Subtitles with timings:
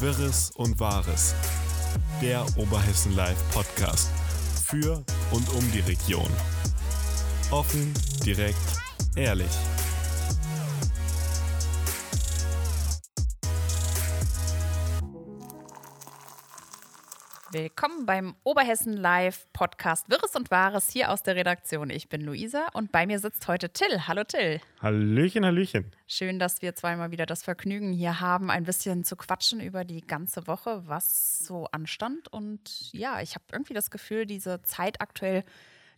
[0.00, 1.34] Wirres und Wahres.
[2.20, 4.10] Der Oberhessen Live Podcast.
[4.66, 6.28] Für und um die Region.
[7.50, 7.92] Offen,
[8.24, 8.58] direkt,
[9.14, 9.50] ehrlich.
[17.54, 21.88] Willkommen beim Oberhessen Live Podcast Wirres und Wahres hier aus der Redaktion.
[21.88, 24.08] Ich bin Luisa und bei mir sitzt heute Till.
[24.08, 24.60] Hallo Till.
[24.82, 25.92] Hallöchen, Hallöchen.
[26.08, 30.00] Schön, dass wir zweimal wieder das Vergnügen hier haben, ein bisschen zu quatschen über die
[30.00, 32.26] ganze Woche, was so anstand.
[32.26, 35.44] Und ja, ich habe irgendwie das Gefühl, diese Zeit aktuell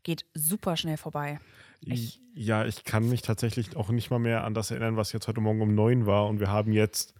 [0.02, 1.40] geht super schnell vorbei.
[1.80, 5.26] Ich ja, ich kann mich tatsächlich auch nicht mal mehr an das erinnern, was jetzt
[5.26, 6.28] heute Morgen um neun war.
[6.28, 7.14] Und wir haben jetzt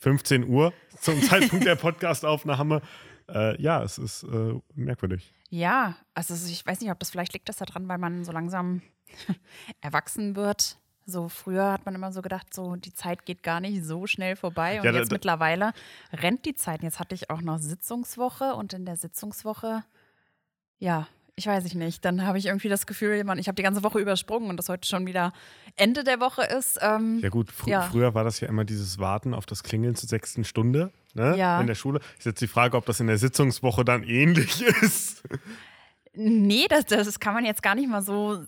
[0.00, 2.82] 15 Uhr zum Zeitpunkt der Podcastaufnahme.
[3.28, 5.32] Äh, ja, es ist äh, merkwürdig.
[5.50, 8.82] Ja, also ich weiß nicht, ob das vielleicht liegt das daran, weil man so langsam
[9.80, 10.78] erwachsen wird.
[11.08, 14.34] So früher hat man immer so gedacht, so die Zeit geht gar nicht so schnell
[14.34, 14.78] vorbei.
[14.80, 15.72] Und Ja, da- jetzt da- mittlerweile
[16.12, 16.82] rennt die Zeit.
[16.82, 19.84] Jetzt hatte ich auch noch Sitzungswoche und in der Sitzungswoche,
[20.78, 22.04] ja, ich weiß ich nicht.
[22.04, 24.68] Dann habe ich irgendwie das Gefühl, man, ich habe die ganze Woche übersprungen und das
[24.68, 25.32] heute schon wieder
[25.76, 26.78] Ende der Woche ist.
[26.82, 27.82] Ähm, Ja gut, fr Ja.
[27.82, 31.36] früher war das ja immer dieses Warten auf das Klingeln zur sechsten Stunde ne?
[31.36, 31.60] Ja.
[31.60, 32.00] in der Schule.
[32.18, 35.24] Ist jetzt die Frage, ob das in der Sitzungswoche dann ähnlich ist.
[36.14, 38.44] Nee, das, das kann man jetzt gar nicht mal so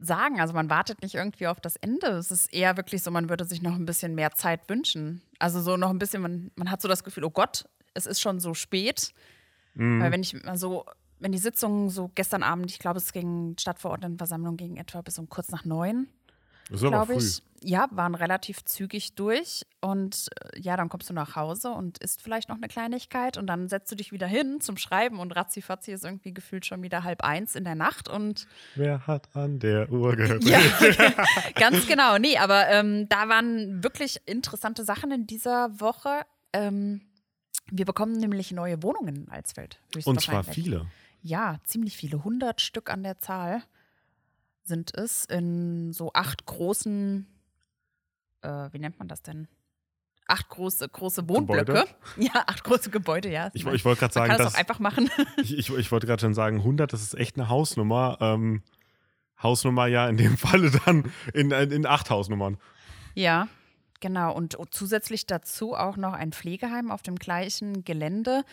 [0.00, 0.40] sagen.
[0.40, 2.08] Also man wartet nicht irgendwie auf das Ende.
[2.08, 5.22] Es ist eher wirklich so, man würde sich noch ein bisschen mehr Zeit wünschen.
[5.38, 8.20] Also so noch ein bisschen, man, man hat so das Gefühl, oh Gott, es ist
[8.20, 9.14] schon so spät.
[9.74, 10.84] Weil wenn ich mal so,
[11.18, 15.30] wenn die Sitzung so gestern Abend, ich glaube, es ging Stadtverordnetenversammlung ging etwa bis um
[15.30, 16.08] kurz nach neun,
[16.72, 17.42] glaube ich.
[17.64, 19.64] Ja, waren relativ zügig durch.
[19.80, 23.46] Und äh, ja, dann kommst du nach Hause und isst vielleicht noch eine Kleinigkeit und
[23.46, 27.04] dann setzt du dich wieder hin zum Schreiben und ratzifatzi ist irgendwie gefühlt schon wieder
[27.04, 30.42] halb eins in der Nacht und Wer hat an der Uhr gehört?
[30.44, 30.58] ja,
[31.54, 32.18] ganz genau.
[32.18, 36.22] Nee, aber ähm, da waren wirklich interessante Sachen in dieser Woche.
[36.52, 37.02] Ähm,
[37.70, 39.78] wir bekommen nämlich neue Wohnungen in Alsfeld.
[40.04, 40.86] Und zwar viele.
[41.22, 42.18] Ja, ziemlich viele.
[42.18, 43.62] 100 Stück an der Zahl
[44.64, 47.26] sind es in so acht großen,
[48.42, 49.48] äh, wie nennt man das denn?
[50.28, 51.64] Acht große, große Wohnblöcke.
[51.64, 51.88] Gebäude?
[52.16, 53.50] Ja, acht große Gebäude, ja.
[53.54, 55.10] Ich, ich wollte gerade man sagen, kann das auch einfach machen.
[55.36, 58.18] ich, ich, ich wollte gerade schon sagen, 100, das ist echt eine Hausnummer.
[58.20, 58.62] Ähm,
[59.42, 62.58] Hausnummer ja in dem Falle dann in, in acht Hausnummern.
[63.14, 63.48] Ja,
[64.00, 64.34] genau.
[64.34, 68.44] Und zusätzlich dazu auch noch ein Pflegeheim auf dem gleichen Gelände.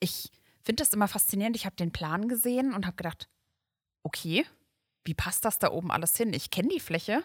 [0.00, 0.30] Ich
[0.62, 1.56] finde das immer faszinierend.
[1.56, 3.28] Ich habe den Plan gesehen und habe gedacht,
[4.02, 4.44] okay,
[5.04, 6.32] wie passt das da oben alles hin?
[6.32, 7.22] Ich kenne die Fläche.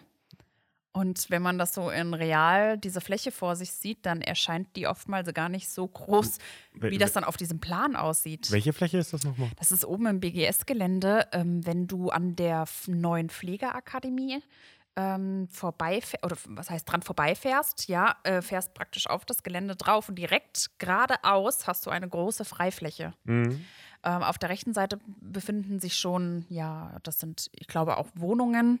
[0.92, 4.88] Und wenn man das so in real, diese Fläche vor sich sieht, dann erscheint die
[4.88, 6.38] oftmals gar nicht so groß,
[6.72, 8.50] wie das dann auf diesem Plan aussieht.
[8.50, 9.50] Welche Fläche ist das nochmal?
[9.58, 14.42] Das ist oben im BGS-Gelände, ähm, wenn du an der neuen Pflegeakademie
[14.96, 20.08] ähm, vorbeifährst, oder was heißt dran vorbeifährst, ja, äh, fährst praktisch auf das Gelände drauf
[20.08, 23.12] und direkt geradeaus hast du eine große Freifläche.
[23.22, 23.64] Mhm.
[24.04, 28.80] Ähm, auf der rechten Seite befinden sich schon, ja, das sind, ich glaube, auch Wohnungen,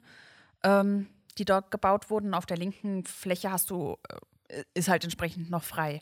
[0.62, 1.08] ähm,
[1.38, 2.34] die dort gebaut wurden.
[2.34, 3.96] Auf der linken Fläche hast du,
[4.48, 6.00] äh, ist halt entsprechend noch frei.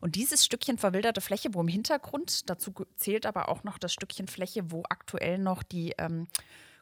[0.00, 4.26] Und dieses Stückchen verwilderte Fläche, wo im Hintergrund, dazu zählt aber auch noch das Stückchen
[4.28, 6.26] Fläche, wo aktuell noch die ähm,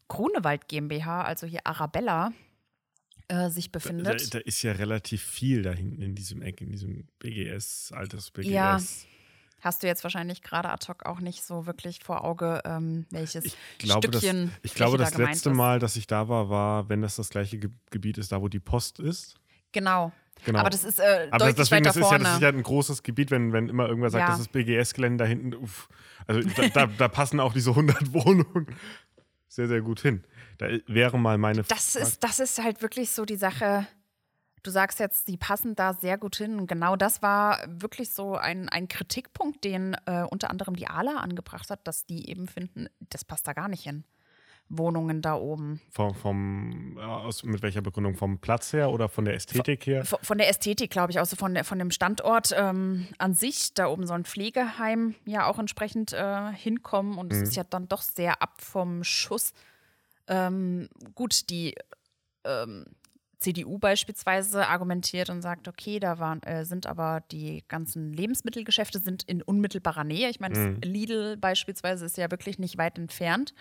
[0.09, 2.33] Grunewald GmbH, also hier Arabella,
[3.29, 4.35] äh, sich Da, befindet.
[4.35, 8.51] da ist ja relativ viel da hinten in diesem Eck, in diesem BGS, altes BGS.
[8.51, 8.79] Ja.
[9.65, 13.45] Hast du jetzt wahrscheinlich gerade ad hoc auch nicht so wirklich vor Auge, ähm, welches
[13.47, 15.57] Ich glaube, das, Stückchen ich glaube das da letzte ist.
[15.57, 18.49] Mal, dass ich da war, war, wenn das das gleiche Ge Gebiet ist, da wo
[18.49, 19.37] die Post ist.
[19.73, 20.13] Genau.
[20.45, 20.59] Genau.
[20.59, 23.03] Aber das ist äh, Aber deutlich deswegen, das ist, ja, das ist ja ein großes
[23.03, 24.29] Gebiet, wenn, wenn immer irgendwer sagt, Ja.
[24.33, 25.55] das ist BGS-Gelände da hinten.
[25.55, 25.89] Uff.
[26.27, 28.67] Also da, da, da passen auch diese 100 Wohnungen
[29.49, 30.25] sehr, sehr gut hin.
[30.59, 33.87] Da wäre mal meine das, Frage- ist, das ist halt wirklich so die Sache.
[34.65, 36.59] Du sagst jetzt, die passen da sehr gut hin.
[36.59, 41.19] Und genau das war wirklich so ein, ein Kritikpunkt, den äh, unter anderem die ALA
[41.19, 44.05] angebracht hat, dass die eben finden, das passt da gar nicht hin.
[44.71, 45.83] Wohnungen da oben.
[45.91, 48.17] vom, vom aus, mit welcher Begründung?
[48.17, 50.07] Vom Platz her oder von der Ästhetik her?
[50.07, 53.35] Von von der Ästhetik, glaube ich, auch so von, der, von dem Standort ähm, an
[53.35, 57.19] sich, da oben so ein Pflegeheim ja auch entsprechend äh, hinkommen.
[57.19, 59.53] Und es ist ja dann doch sehr ab vom Schuss.
[60.27, 61.75] Ähm, gut, die
[62.45, 62.87] ähm,
[63.39, 69.23] CDU beispielsweise argumentiert und sagt, okay, da waren, äh, sind aber die ganzen Lebensmittelgeschäfte sind
[69.25, 70.29] in unmittelbarer Nähe.
[70.31, 73.55] Ich meine, das Lidl beispielsweise ist ja wirklich nicht weit entfernt.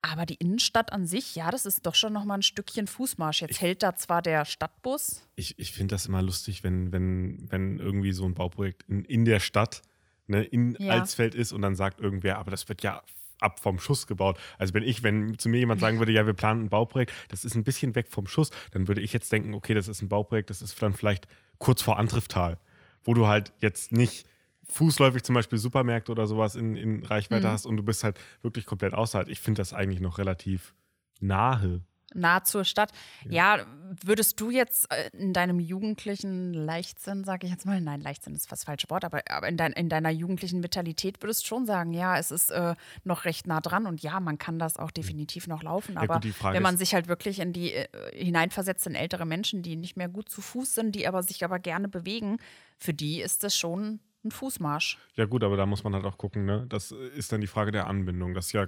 [0.00, 3.42] Aber die Innenstadt an sich, ja, das ist doch schon noch mal ein Stückchen Fußmarsch.
[3.42, 7.78] Jetzt hält da zwar der Stadtbus, Ich, ich finde das immer lustig, wenn, wenn, wenn
[7.80, 9.82] irgendwie so ein Bauprojekt in, in der Stadt,
[10.28, 10.92] ne, in Ja.
[10.92, 13.02] Alsfeld ist und dann sagt irgendwer, aber das wird ja
[13.40, 14.38] ab vom Schuss gebaut.
[14.58, 17.44] Also wenn ich, wenn zu mir jemand sagen würde, ja, wir planen ein Bauprojekt, das
[17.44, 20.08] ist ein bisschen weg vom Schuss, dann würde ich jetzt denken, okay, das ist ein
[20.08, 21.26] Bauprojekt, das ist dann vielleicht
[21.58, 22.58] kurz vor Antrifftal.
[23.04, 24.26] wo du halt jetzt nicht
[24.64, 27.52] fußläufig zum Beispiel Supermärkte oder sowas in, in Reichweite Mhm.
[27.52, 29.28] hast und du bist halt wirklich komplett außerhalb.
[29.28, 30.74] Ich finde das eigentlich noch relativ
[31.20, 31.80] nahe.
[32.14, 32.92] Nah zur Stadt.
[33.28, 33.66] Ja,
[34.02, 38.48] würdest du jetzt äh, in deinem jugendlichen Leichtsinn, sage ich jetzt mal, nein, Leichtsinn ist
[38.48, 41.92] fast falsche Wort, aber, aber in, dein, in deiner jugendlichen Vitalität würdest du schon sagen,
[41.92, 42.74] ja, es ist äh,
[43.04, 45.94] noch recht nah dran und ja, man kann das auch definitiv noch laufen.
[45.94, 49.62] Ja, Aber gut, wenn man sich halt wirklich in die äh, hineinversetzt in ältere Menschen,
[49.62, 52.38] die nicht mehr gut zu Fuß sind, die aber sich aber gerne bewegen,
[52.78, 54.98] für die ist das schon ein Fußmarsch.
[55.14, 56.66] Ja, gut, aber da muss man halt auch gucken, ne?
[56.68, 58.34] Das ist dann die Frage der Anbindung.
[58.34, 58.66] Das ist ja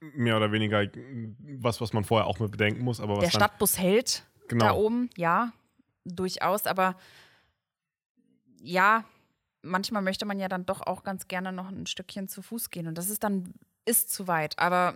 [0.00, 0.86] mehr oder weniger
[1.58, 3.00] was, was man vorher auch mit bedenken muss.
[3.00, 4.64] Aber Der Stadtbus hält Genau.
[4.64, 5.52] da oben, ja,
[6.04, 6.96] durchaus, aber
[8.60, 9.04] ja,
[9.62, 12.88] manchmal möchte man ja dann doch auch ganz gerne noch ein Stückchen zu Fuß gehen
[12.88, 13.54] und das ist dann
[13.84, 14.94] ist zu weit, aber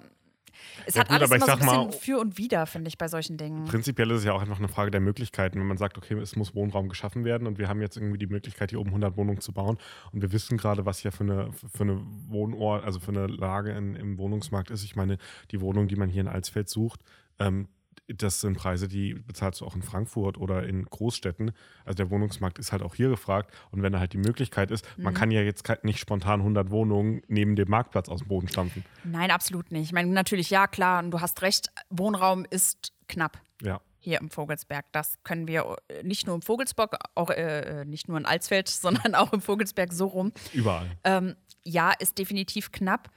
[0.87, 2.39] es Ja hat gut, alles aber ich immer so ein sag mal- bisschen für und
[2.39, 3.65] wider, finde ich, bei solchen Dingen.
[3.65, 5.59] Prinzipiell ist es ja auch einfach eine Frage der Möglichkeiten.
[5.61, 8.27] Wenn man sagt, okay, es muss Wohnraum geschaffen werden und wir haben jetzt irgendwie die
[8.27, 9.79] Möglichkeit, hier oben 100 Wohnungen zu bauen
[10.12, 13.73] und wir wissen gerade, was hier für eine, für eine Wohnort, also für eine Lage
[13.73, 14.85] in, im Wohnungsmarkt ist.
[14.85, 15.19] Ich meine,
[15.51, 17.01] die Wohnung, die man hier in Alsfeld sucht,
[17.39, 17.69] ähm,
[18.09, 21.53] das sind Preise, die bezahlst du auch in Frankfurt oder in Großstädten.
[21.85, 23.53] Also der Wohnungsmarkt ist halt auch hier gefragt.
[23.71, 27.23] Und wenn da halt die Möglichkeit ist, man kann ja jetzt nicht spontan 100 Wohnungen
[27.29, 28.85] neben dem Marktplatz aus dem Boden stampfen.
[29.05, 29.87] Nein, absolut nicht.
[29.87, 33.41] Ich meine, natürlich, ja, klar, und du hast recht, Wohnraum ist knapp.
[33.62, 33.81] Ja.
[33.99, 34.85] hier im Vogelsberg.
[34.93, 38.69] Das können wir äh, nicht nur im Vogelsberg, auch äh, äh, nicht nur in Alsfeld,
[38.85, 40.33] sondern auch im Vogelsberg so rum.
[40.53, 40.91] Überall.
[41.05, 43.11] Ähm, ja, ist definitiv knapp.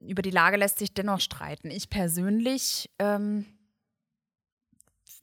[0.00, 1.70] Über die Lage lässt sich dennoch streiten.
[1.70, 3.46] Ich persönlich ähm,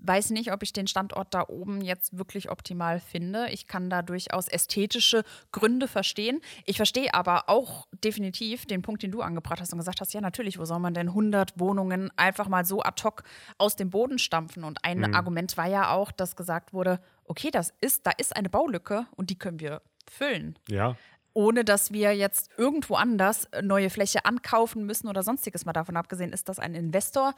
[0.01, 3.49] weiß nicht, ob ich den Standort da oben jetzt wirklich optimal finde.
[3.49, 6.41] Ich kann da durchaus ästhetische Gründe verstehen.
[6.65, 10.21] Ich verstehe aber auch definitiv den Punkt, den du angebracht hast und gesagt hast, ja
[10.21, 13.23] natürlich, wo soll man denn 100 Wohnungen einfach mal so ad hoc
[13.57, 14.63] aus dem Boden stampfen?
[14.63, 18.49] Und ein Argument war ja auch, dass gesagt wurde, okay, das ist, da ist eine
[18.49, 20.95] Baulücke und die können wir füllen Ja.
[21.33, 25.63] ohne dass wir jetzt irgendwo anders neue Fläche ankaufen müssen oder sonstiges.
[25.63, 27.33] Mal davon abgesehen ist das ein Investor,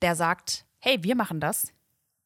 [0.00, 1.72] der sagt, hey, wir machen das.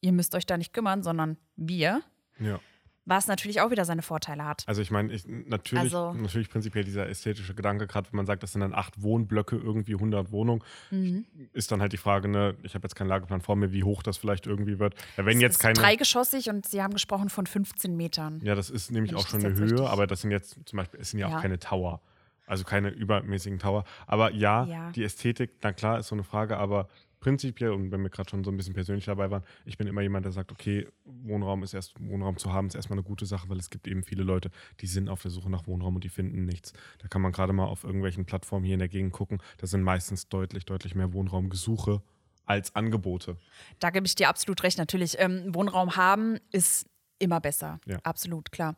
[0.01, 2.03] Ihr müsst euch da nicht kümmern, sondern wir.
[2.39, 2.59] Ja.
[3.07, 4.63] Was natürlich auch wieder seine Vorteile hat.
[4.69, 8.43] Also ich meine, ich, natürlich, Also- natürlich prinzipiell dieser ästhetische Gedanke, gerade wenn man sagt,
[8.43, 11.25] das sind dann acht Wohnblöcke, irgendwie 100 Wohnungen, Mhm.
[11.53, 14.03] ist dann halt die Frage, ne, ich habe jetzt keinen Lageplan vor mir, wie hoch
[14.03, 14.95] das vielleicht irgendwie wird.
[15.17, 18.41] Ja, wenn Es jetzt ist keine, dreigeschossig und Sie haben gesprochen von 15 Metern.
[18.45, 21.01] ja, das ist nämlich auch schon eine Höhe, richtig- aber das sind jetzt zum Beispiel,
[21.01, 21.37] es sind ja, Ja.
[21.39, 22.01] auch keine Tower,
[22.47, 23.85] also keine übermäßigen Tower.
[24.07, 24.91] Aber ja, Ja.
[24.93, 26.87] die Ästhetik, na klar, ist so eine Frage, aber
[27.21, 30.01] prinzipiell, und wenn wir gerade schon so ein bisschen persönlich dabei waren, ich bin immer
[30.01, 33.49] jemand, der sagt, okay, Wohnraum ist erst, Wohnraum zu haben, ist erstmal eine gute Sache,
[33.49, 34.51] weil es gibt eben viele Leute,
[34.81, 36.73] die sind auf der Suche nach Wohnraum und die finden nichts.
[36.99, 39.83] Da kann man gerade mal auf irgendwelchen Plattformen hier in der Gegend gucken, da sind
[39.83, 42.03] meistens deutlich, deutlich mehr Wohnraumgesuche
[42.47, 43.37] als Angebote.
[43.79, 44.79] Da gebe ich dir absolut recht.
[44.79, 46.87] Natürlich, ähm, Wohnraum haben ist
[47.21, 47.81] immer besser.
[47.87, 47.99] Ja.
[48.03, 48.77] Absolut, klar.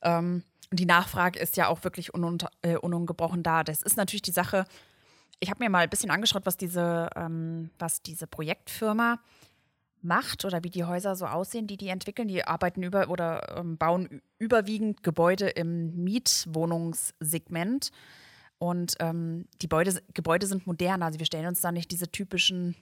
[0.00, 3.64] Ähm, die Nachfrage ist ja auch wirklich ununter, äh, unungebrochen da.
[3.64, 4.64] Das ist natürlich die Sache.
[5.40, 9.20] Ich habe mir mal ein bisschen angeschaut, was diese, ähm, was diese Projektfirma
[10.02, 12.28] macht oder wie die Häuser so aussehen, die die entwickeln.
[12.28, 17.90] Die arbeiten über oder ähm, bauen überwiegend Gebäude im Mietwohnungssegment.
[18.58, 21.02] Und ähm, die Gebäude, Gebäude sind modern.
[21.02, 22.76] Also wir stellen uns da nicht diese typischen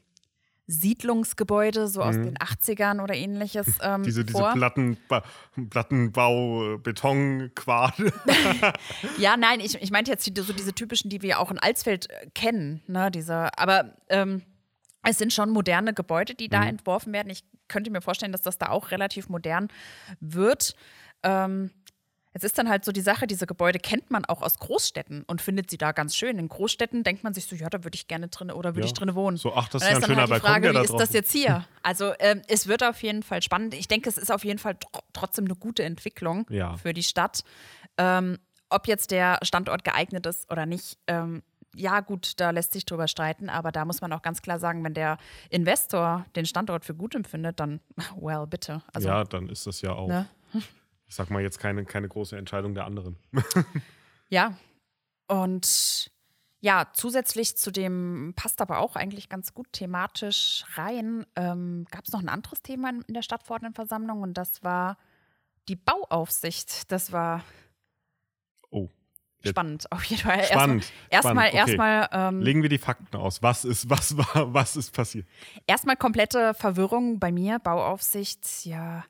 [0.68, 4.04] Siedlungsgebäude, so aus den 80ern oder ähnliches ähm, Mhm.
[4.04, 4.52] Diese, diese vor.
[4.52, 5.22] Plattenba
[5.70, 8.12] Plattenbau, äh, Beton, Quade.
[9.18, 12.28] Ja, nein, ich, ich meinte jetzt so diese typischen, die wir auch in Alsfeld äh,
[12.34, 12.82] kennen.
[12.86, 14.42] Ne, diese, aber ähm,
[15.02, 17.30] es sind schon moderne Gebäude, die da entworfen werden.
[17.30, 19.68] Ich könnte mir vorstellen, dass das da auch relativ modern
[20.20, 20.74] wird.
[21.22, 21.70] Ähm,
[22.32, 25.40] es ist dann halt so die Sache, diese Gebäude kennt man auch aus Großstädten und
[25.42, 26.38] findet sie da ganz schön.
[26.38, 28.86] In Großstädten denkt man sich so, ja, da würde ich gerne drin oder würde Ja.
[28.86, 29.36] ich drin wohnen.
[29.36, 31.12] So, ach, das ist ja ein schöner halt die Balkon, Frage, da wie ist das
[31.12, 31.64] jetzt hier?
[31.82, 33.72] Also ähm, es wird auf jeden Fall spannend.
[33.72, 36.76] Ich denke, es ist auf jeden Fall tr trotzdem eine gute Entwicklung Ja.
[36.76, 37.44] für die Stadt.
[37.96, 41.42] Ähm, ob jetzt der Standort geeignet ist oder nicht, ähm,
[41.74, 44.84] ja gut, da lässt sich drüber streiten, aber da muss man auch ganz klar sagen,
[44.84, 45.16] wenn der
[45.48, 47.80] Investor den Standort für gut empfindet, dann
[48.20, 48.82] well, bitte.
[48.92, 50.26] Also, ja, dann ist das ja auch, ne?
[51.08, 53.16] Ich sag mal jetzt keine, keine große Entscheidung der anderen.
[54.30, 54.58] Ja.
[55.26, 56.10] Und
[56.60, 62.12] ja, zusätzlich zu dem passt aber auch eigentlich ganz gut thematisch rein, ähm, gab es
[62.12, 64.98] noch ein anderes Thema in in der Stadtverordnetenversammlung und das war
[65.68, 66.92] die Bauaufsicht.
[66.92, 67.42] Das war
[68.70, 68.88] Oh.
[69.46, 70.42] Spannend auf jeden Fall.
[70.44, 71.56] Spannend, Erstmal, erstmal, okay.
[71.56, 73.40] erstmal, ähm, Legen wir die Fakten aus.
[73.42, 75.26] Was ist, was war, was ist passiert?
[75.66, 77.60] erstmal komplette Verwirrung bei mir.
[77.60, 79.04] Bauaufsicht, ja.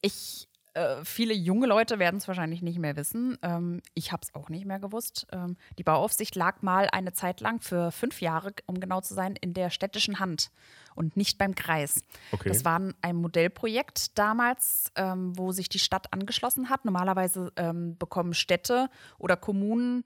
[0.00, 3.38] Ich äh, viele junge Leute werden es wahrscheinlich nicht mehr wissen.
[3.42, 5.26] Ähm, ich habe es auch nicht mehr gewusst.
[5.32, 9.36] Ähm, die Bauaufsicht lag mal eine Zeit lang für fünf Jahre, um genau zu sein,
[9.40, 10.50] in der städtischen Hand
[10.94, 12.02] und nicht beim Kreis.
[12.32, 12.48] Okay.
[12.48, 16.84] Das war ein Modellprojekt damals, ähm, wo sich die Stadt angeschlossen hat.
[16.84, 18.88] Normalerweise ähm, bekommen Städte
[19.18, 20.04] oder Kommunen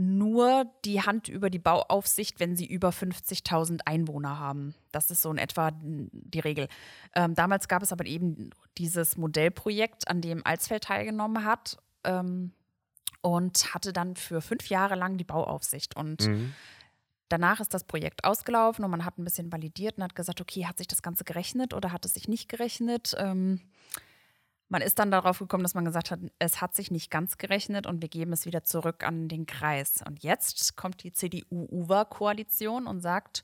[0.00, 4.74] nur die Hand über die Bauaufsicht, wenn sie über 50.000 Einwohner haben.
[4.92, 6.68] Das ist so in etwa die Regel.
[7.14, 12.52] Ähm, damals gab es aber eben dieses Modellprojekt, an dem Alsfeld teilgenommen hat ähm,
[13.22, 15.96] und hatte dann für fünf Jahre lang die Bauaufsicht.
[15.96, 16.54] Und Mhm.
[17.28, 20.66] danach ist das Projekt ausgelaufen und man hat ein bisschen validiert und hat gesagt, okay,
[20.66, 23.14] hat sich das Ganze gerechnet oder hat es sich nicht gerechnet?
[23.18, 23.60] Ähm,
[24.68, 27.86] man ist dann darauf gekommen, dass man gesagt hat, es hat sich nicht ganz gerechnet
[27.86, 30.02] und wir geben es wieder zurück an den Kreis.
[30.06, 33.42] Und jetzt kommt die CDU-UWA-Koalition und sagt,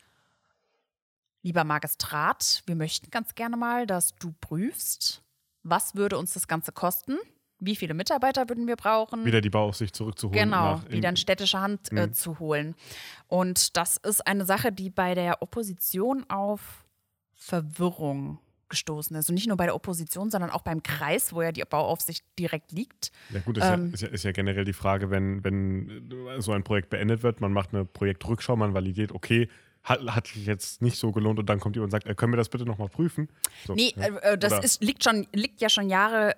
[1.43, 5.23] lieber Magistrat, wir möchten ganz gerne mal, dass du prüfst,
[5.63, 7.17] was würde uns das Ganze kosten,
[7.59, 9.25] wie viele Mitarbeiter würden wir brauchen.
[9.25, 10.39] Wieder die Bauaufsicht zurückzuholen.
[10.39, 12.13] Genau, wieder in städtische Hand äh, Mhm.
[12.13, 12.75] zu holen.
[13.29, 16.85] Und das ist eine Sache, die bei der Opposition auf
[17.33, 19.29] Verwirrung gestoßen ist.
[19.29, 22.73] Und nicht nur bei der Opposition, sondern auch beim Kreis, wo ja die Bauaufsicht direkt
[22.73, 23.13] liegt.
[23.31, 26.53] Ja gut, ist, Ähm, ja, ist, ja, ist ja generell die Frage, wenn, wenn so
[26.53, 29.49] ein Projekt beendet wird, man macht eine Projektrückschau, man validiert, okay,
[29.83, 32.33] hat, hat sich jetzt nicht so gelohnt und dann kommt ihr und sagt, äh, können
[32.33, 33.29] wir das bitte nochmal prüfen?
[33.67, 34.07] So, Nee, ja.
[34.07, 36.35] äh, äh, das Oder- ist, liegt, schon, liegt ja schon Jahre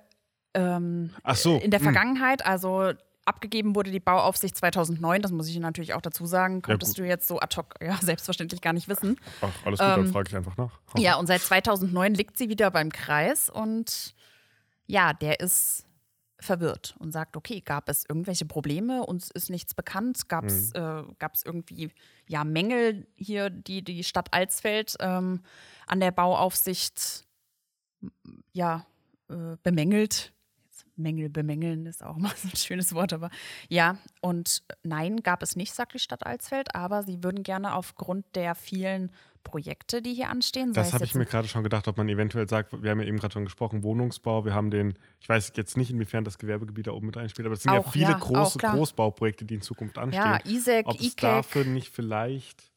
[0.55, 1.85] ähm, Ach so, in der hm.
[1.85, 2.45] Vergangenheit.
[2.45, 2.93] Also
[3.27, 6.63] abgegeben wurde die Bauaufsicht 2009, das muss ich natürlich auch dazu sagen.
[6.63, 7.05] Konntest gut.
[7.05, 9.19] du jetzt so ad hoc, ja, selbstverständlich gar nicht wissen.
[9.41, 10.79] Ach, alles gut, dann ähm, frage ich einfach nach.
[10.97, 14.15] Ja, und seit 2009 liegt sie wieder beim Kreis und
[14.87, 15.85] ja, der ist
[16.39, 21.03] verwirrt und sagt, okay, gab es irgendwelche Probleme, uns ist nichts bekannt, gab es äh,
[21.19, 21.91] gab's irgendwie
[22.29, 25.43] ja, Mängel hier, die die Stadt Alsfeld ähm,
[25.87, 27.27] an der Bauaufsicht
[28.53, 28.87] ja,
[29.29, 30.33] äh, bemängelt.
[30.97, 33.31] Mängel bemängeln ist auch mal so ein schönes Wort, aber
[33.69, 38.25] ja, und nein, gab es nicht, sagt die Stadt Alsfeld, aber sie würden gerne aufgrund
[38.35, 39.11] der vielen
[39.45, 42.83] Projekte, die hier anstehen, Das habe ich mir gerade schon gedacht, ob man eventuell sagt,
[42.83, 45.91] wir haben ja eben gerade schon gesprochen, Wohnungsbau, wir haben den, ich weiß jetzt nicht,
[45.91, 48.59] inwiefern das Gewerbegebiet da oben mit einspielt, aber es sind ja Auch, viele ja, große.
[48.59, 50.21] Großbauprojekte, die in Zukunft anstehen.
[50.21, 51.21] Ja, ISEC, ob es ICAC.
[51.21, 52.73] dafür nicht vielleicht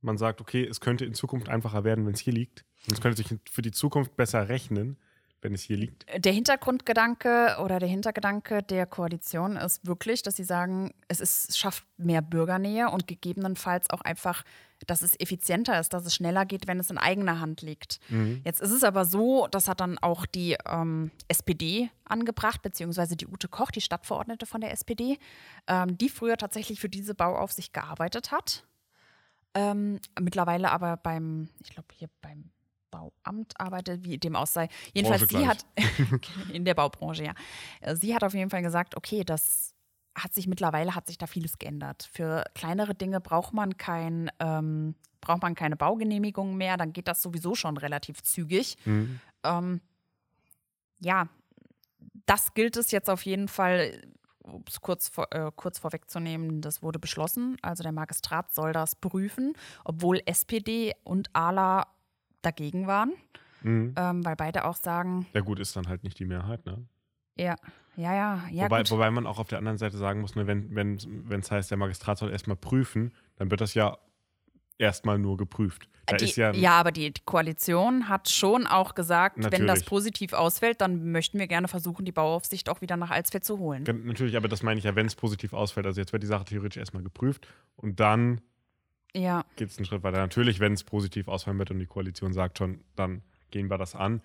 [0.00, 2.64] man sagt, okay, es könnte in Zukunft einfacher werden, wenn es hier liegt.
[2.86, 4.96] Und es könnte sich für die Zukunft besser rechnen,
[5.40, 6.04] wenn es hier liegt.
[6.24, 11.58] Der Hintergrundgedanke oder der Hintergedanke der Koalition ist wirklich, dass sie sagen, es, ist, es
[11.58, 14.44] schafft mehr Bürgernähe und gegebenenfalls auch einfach,
[14.86, 18.00] dass es effizienter ist, dass es schneller geht, wenn es in eigener Hand liegt.
[18.44, 23.26] Jetzt ist es aber so, das hat dann auch die ähm, SPD angebracht, beziehungsweise die
[23.26, 25.18] Ute Koch, die Stadtverordnete von der SPD,
[25.66, 28.64] ähm, die früher tatsächlich für diese Bauaufsicht gearbeitet hat.
[29.54, 32.50] Ähm, mittlerweile aber beim, ich glaube hier beim
[32.90, 34.68] Bauamt arbeitet, wie dem aus sei.
[34.94, 35.48] Jedenfalls, Branche sie gleich.
[35.48, 37.94] hat in der Baubranche, ja.
[37.96, 39.74] Sie hat auf jeden Fall gesagt, okay, das
[40.22, 42.08] hat sich mittlerweile hat sich da vieles geändert.
[42.12, 47.22] Für kleinere Dinge braucht man kein, ähm, braucht man keine Baugenehmigung mehr, dann geht das
[47.22, 48.76] sowieso schon relativ zügig.
[48.84, 49.20] Mhm.
[49.44, 49.80] Ähm,
[51.00, 51.28] ja,
[52.26, 54.02] das gilt es jetzt auf jeden Fall,
[54.42, 57.56] um es kurz, vor, äh, kurz vorwegzunehmen, das wurde beschlossen.
[57.62, 59.54] Also der Magistrat soll das prüfen,
[59.84, 61.86] obwohl SPD und ALA
[62.42, 63.12] dagegen waren,
[63.62, 63.94] Mhm.
[63.96, 66.86] ähm, weil beide auch sagen, Ja gut, ist dann halt nicht die Mehrheit, ne?
[67.36, 67.56] ja,
[67.96, 68.64] ja, ja, ja.
[68.64, 68.90] wobei, gut.
[68.92, 71.78] wobei man auch auf der anderen Seite sagen muss, ne, wenn es wenn, heißt, der
[71.78, 73.98] Magistrat soll erstmal prüfen, dann wird das ja
[74.78, 75.88] erstmal nur geprüft.
[76.20, 79.84] Die, ja, ja, aber die, Koalition hat schon auch gesagt, wenn das Natürlich.
[79.86, 83.84] positiv ausfällt, dann möchten wir gerne versuchen, die Bauaufsicht auch wieder nach Alsfeld zu holen.
[84.04, 85.84] Natürlich, aber das meine ich ja, wenn es positiv ausfällt.
[85.84, 88.40] Also jetzt wird die Sache theoretisch erstmal geprüft und dann
[89.14, 90.18] Ja, geht es einen Schritt weiter.
[90.18, 93.94] Natürlich, wenn es positiv ausfallen wird und die Koalition sagt schon, dann gehen wir das
[93.94, 94.22] an.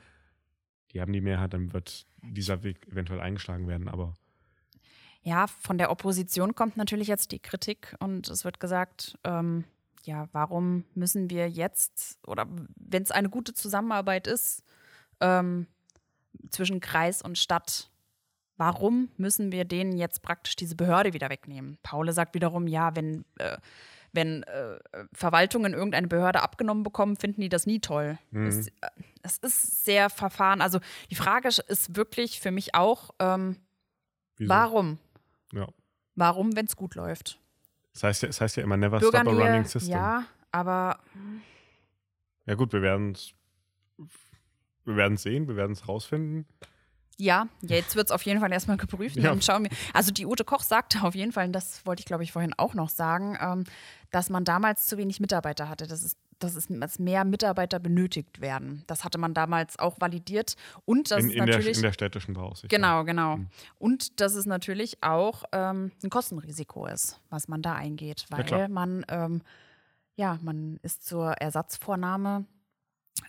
[0.92, 3.88] Die haben die Mehrheit, dann wird dieser Weg eventuell eingeschlagen werden.
[3.88, 4.14] Aber
[5.22, 9.64] Ja, von der Opposition kommt natürlich jetzt die Kritik und es wird gesagt, ähm,
[10.04, 14.64] ja, warum müssen wir jetzt, oder wenn es eine gute Zusammenarbeit ist
[15.22, 15.68] ähm,
[16.50, 17.90] zwischen Kreis und Stadt,
[18.58, 21.78] warum müssen wir denen jetzt praktisch diese Behörde wieder wegnehmen?
[21.84, 23.58] Paule sagt wiederum, ja, wenn, äh,
[24.12, 24.80] wenn äh,
[25.14, 28.18] Verwaltungen irgendeine Behörde abgenommen bekommen, finden die das nie toll.
[28.32, 28.72] Es, äh,
[29.24, 30.62] es ist sehr verfahren.
[30.62, 30.80] Also
[31.10, 33.58] die Frage ist wirklich für mich auch, ähm,
[34.40, 35.00] warum?
[35.52, 35.68] Ja.
[36.16, 37.40] Warum, wenn es gut läuft?
[37.94, 39.94] Das heißt ja, es heißt ja immer never stop a running system.
[39.94, 41.00] ja, aber
[42.46, 43.34] Ja gut, wir werden es
[44.86, 46.46] wir sehen, wir werden es rausfinden.
[47.18, 49.16] Ja, jetzt wird es auf jeden Fall erstmal geprüft.
[49.16, 49.24] Ja.
[49.24, 49.72] Dann schauen wir.
[49.94, 52.54] Also die Ute Koch sagte auf jeden Fall, und das wollte ich glaube ich vorhin
[52.58, 53.64] auch noch sagen, ähm,
[54.12, 55.88] dass man damals zu wenig Mitarbeiter hatte.
[55.88, 58.84] Das ist dass, es, dass mehr Mitarbeiter benötigt werden.
[58.88, 60.56] Das hatte man damals auch validiert.
[60.86, 61.78] Und das In, ist in, der, natürlich.
[61.78, 62.70] in der städtischen Beaufsicht.
[62.70, 63.40] Genau, genau.
[63.80, 68.68] Und dass es natürlich auch ähm, ein Kostenrisiko ist, was man da eingeht, weil klar.
[68.68, 69.42] man, ähm,
[70.16, 72.46] ja, man ist zur Ersatzvornahme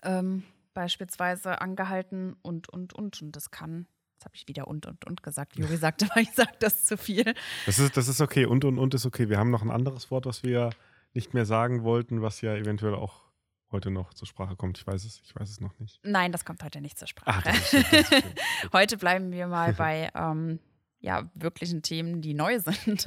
[0.03, 0.43] ähm,
[0.75, 3.23] beispielsweise angehalten und, und, und.
[3.23, 5.57] Und das kann, jetzt habe ich wieder und, und, und gesagt.
[5.57, 7.35] Juri sagte mal, ich sage das zu viel.
[7.66, 8.45] Das ist, das ist okay.
[8.47, 9.28] Und, und, und ist okay.
[9.28, 10.71] Wir haben noch ein anderes Wort, was wir
[11.14, 13.25] nicht mehr sagen wollten, was ja eventuell auch
[13.71, 14.78] heute noch zur Sprache kommt.
[14.78, 16.00] Ich weiß es, ich weiß es noch nicht.
[16.04, 17.50] Nein, das kommt heute nicht zur Sprache.
[17.50, 17.85] Ist schön.
[18.73, 20.59] Heute bleiben wir mal bei ähm,
[21.00, 23.04] ja, wirklichen Themen, die neu sind.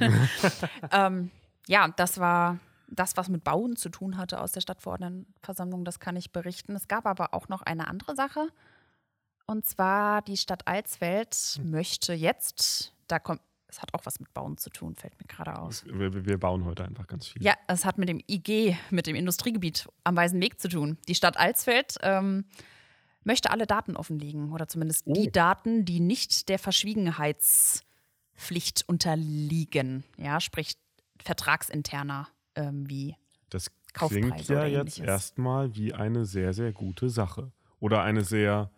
[0.92, 1.30] ähm,
[1.66, 2.58] ja, das war
[2.90, 6.74] das, was mit Bauen zu tun hatte aus der Stadtverordnetenversammlung, das kann ich berichten.
[6.74, 8.48] Es gab aber auch noch eine andere Sache.
[9.46, 14.56] Und zwar die Stadt Alsfeld möchte jetzt, da kommt, es hat auch was mit Bauen
[14.58, 15.84] zu tun, fällt mir gerade aus.
[15.86, 17.42] Wir, wir bauen heute einfach ganz viel.
[17.42, 20.98] Ja, es hat mit dem IG, mit dem Industriegebiet am Weißen Weg zu tun.
[21.08, 22.44] Die Stadt Alsfeld ähm,
[23.24, 25.30] möchte alle Daten offenlegen oder zumindest die Oh.
[25.30, 30.04] Daten, die nicht der Verschwiegenheitspflicht unterliegen.
[30.16, 30.76] Ja, sprich
[31.22, 33.16] vertragsinterner ähm, wie.
[33.50, 37.52] Das Kaufpreise klingt ja jetzt erstmal wie eine sehr, sehr gute Sache.
[37.80, 38.70] Oder eine sehr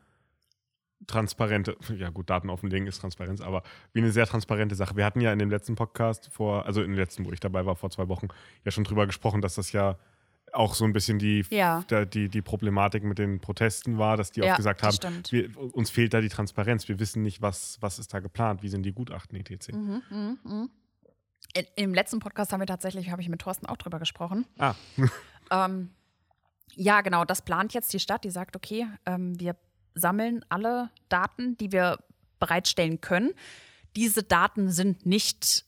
[1.07, 4.97] transparente, ja gut, Daten offenlegen ist Transparenz, aber wie eine sehr transparente Sache.
[4.97, 7.65] Wir hatten ja in dem letzten Podcast vor, also in dem letzten, wo ich dabei
[7.65, 8.29] war, vor zwei Wochen,
[8.65, 9.99] ja schon drüber gesprochen, dass das ja
[10.53, 11.85] auch so ein bisschen die, Ja.
[11.91, 15.57] der, die, die Problematik mit den Protesten war, dass die Ja, auch gesagt haben, wir,
[15.75, 18.83] uns fehlt da die Transparenz, wir wissen nicht, was, was ist da geplant, wie sind
[18.83, 19.73] die Gutachten etc.
[19.73, 20.71] Mhm, mhm, mhm.
[21.55, 24.47] In, Im letzten Podcast haben wir tatsächlich, habe ich mit Thorsten auch drüber gesprochen.
[24.59, 24.75] Ah,
[25.51, 25.91] Ähm,
[26.75, 28.25] ja, genau, das plant jetzt die Stadt.
[28.25, 29.57] Die sagt, okay, ähm, wir
[29.95, 31.99] sammeln alle Daten, die wir
[32.39, 33.33] bereitstellen können.
[33.97, 35.65] Diese Daten sind nicht,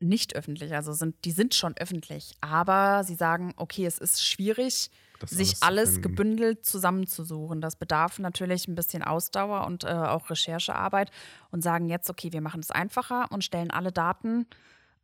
[0.00, 2.34] nicht öffentlich, also sind, die sind schon öffentlich.
[2.40, 4.90] Aber sie sagen, okay, es ist schwierig,
[5.20, 7.60] Das sich alles alles gebündelt zusammenzusuchen.
[7.60, 11.10] Das bedarf natürlich ein bisschen Ausdauer und äh, auch Recherchearbeit
[11.50, 14.46] und sagen jetzt, okay, wir machen es einfacher und stellen alle Daten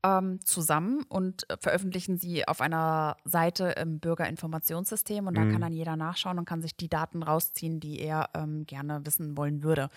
[0.05, 5.53] ähm, zusammen und äh, veröffentlichen sie auf einer Seite im Bürgerinformationssystem und da Mhm.
[5.53, 9.37] kann dann jeder nachschauen und kann sich die Daten rausziehen, die er ähm, gerne wissen
[9.37, 9.89] wollen würde.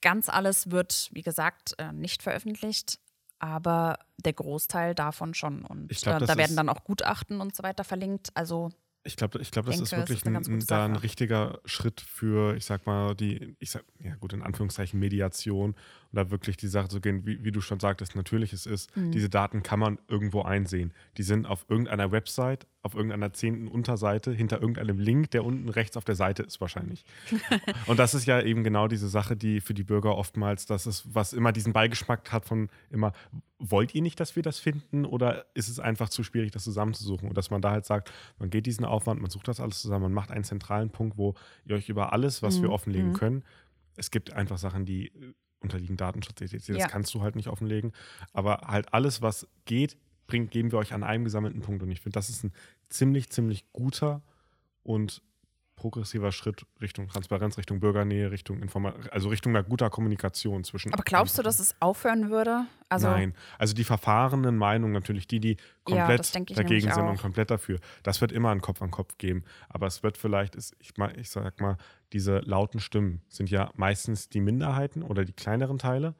[0.00, 2.98] Ganz alles wird, wie gesagt, äh, nicht veröffentlicht,
[3.38, 5.64] aber der Großteil davon schon.
[5.64, 8.30] Und glaub, äh, da werden dann auch Gutachten und so weiter verlinkt.
[8.34, 8.70] Also
[9.02, 12.56] Ich glaube, ich glaub, das denke, ist wirklich ein, gute da ein richtiger Schritt für,
[12.56, 15.74] ich sag mal, die, ich sag, ja gut, in Anführungszeichen Mediation
[16.14, 19.12] da wirklich die Sache zu gehen, wie, wie du schon sagtest, natürlich es ist, Mhm.
[19.12, 20.92] diese Daten kann man irgendwo einsehen.
[21.16, 25.96] Die sind auf irgendeiner Website, auf irgendeiner zehnten Unterseite, hinter irgendeinem Link, der unten rechts
[25.96, 27.04] auf der Seite ist wahrscheinlich.
[27.86, 31.14] und das ist ja eben genau diese Sache, die für die Bürger oftmals, das ist,
[31.14, 33.12] was immer diesen Beigeschmack hat von immer,
[33.58, 37.28] wollt ihr nicht, dass wir das finden oder ist es einfach zu schwierig, das zusammenzusuchen?
[37.28, 40.02] Und dass man da halt sagt, man geht diesen Aufwand, man sucht das alles zusammen,
[40.02, 43.14] man macht einen zentralen Punkt, wo ihr euch über alles, was wir Mhm, offenlegen mhm.
[43.14, 43.44] können,
[43.96, 46.66] es gibt einfach Sachen, die äh, unterliegen Datenschutz, etc.
[46.68, 46.88] das Ja.
[46.88, 47.92] kannst du halt nicht offenlegen,
[48.32, 49.96] aber halt alles, was geht,
[50.26, 52.52] bringt, geben wir euch an einem gesammelten Punkt und ich finde, das ist ein
[52.88, 54.22] ziemlich, ziemlich guter
[54.82, 55.22] und
[55.76, 60.92] progressiver Schritt Richtung Transparenz, Richtung Bürgernähe, Richtung Informa also Richtung einer guter Kommunikation zwischen.
[60.92, 62.66] Aber glaubst du, dass es aufhören würde?
[62.88, 65.56] Also, Nein, also die verfahrenen Meinungen natürlich, die, die
[65.88, 67.78] Ja, komplett ich dagegen sind und komplett dafür.
[68.02, 69.44] Das wird immer ein Kopf an Kopf geben.
[69.68, 71.76] Aber es wird vielleicht, ist, ich, mal, ich sag mal,
[72.12, 76.14] diese lauten Stimmen sind ja meistens die Minderheiten oder die kleineren Teile.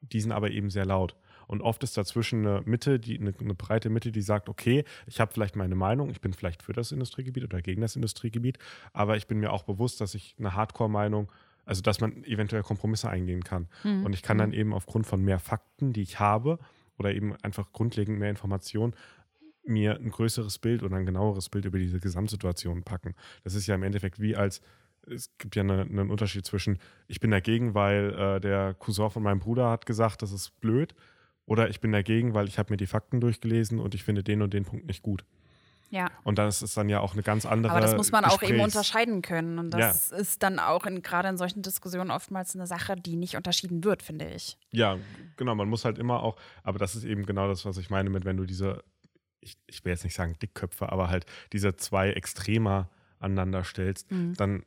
[0.00, 1.16] Die sind aber eben sehr laut.
[1.50, 5.18] Und oft ist dazwischen eine Mitte, die, eine, eine breite Mitte, die sagt, okay, ich
[5.18, 8.56] habe vielleicht meine Meinung, ich bin vielleicht für das Industriegebiet oder gegen das Industriegebiet,
[8.92, 11.28] aber ich bin mir auch bewusst, dass ich eine Hardcore-Meinung,
[11.64, 13.66] also dass man eventuell Kompromisse eingehen kann.
[13.82, 14.04] Mhm.
[14.04, 16.60] Und ich kann dann eben aufgrund von mehr Fakten, die ich habe,
[16.98, 18.94] oder eben einfach grundlegend mehr Informationen,
[19.64, 23.16] mir ein größeres Bild oder ein genaueres Bild über diese Gesamtsituation packen.
[23.42, 24.60] Das ist ja im Endeffekt wie als,
[25.08, 29.24] es gibt ja eine, einen Unterschied zwischen, ich bin dagegen, weil äh, der Cousin von
[29.24, 30.94] meinem Bruder hat gesagt, das ist blöd,
[31.46, 34.42] oder ich bin dagegen, weil ich habe mir die Fakten durchgelesen und ich finde den
[34.42, 35.24] und den Punkt nicht gut.
[35.90, 36.08] ja.
[36.22, 37.72] Und das ist dann ja auch eine ganz andere.
[37.72, 39.58] Aber das muss man auch eben Gesprächs- unterscheiden können.
[39.58, 43.82] Und das ist dann auch gerade in solchen Diskussionen oftmals eine Sache, die nicht unterschieden
[43.82, 44.56] wird, finde ich.
[44.70, 44.98] Ja,
[45.36, 48.10] genau, man muss halt immer auch, aber das ist eben genau das, was ich meine
[48.10, 48.84] mit, wenn du diese,
[49.40, 54.34] ich, ich will jetzt nicht sagen Dickköpfe, aber halt diese zwei Extremer aneinander stellst, Mhm.
[54.36, 54.62] dann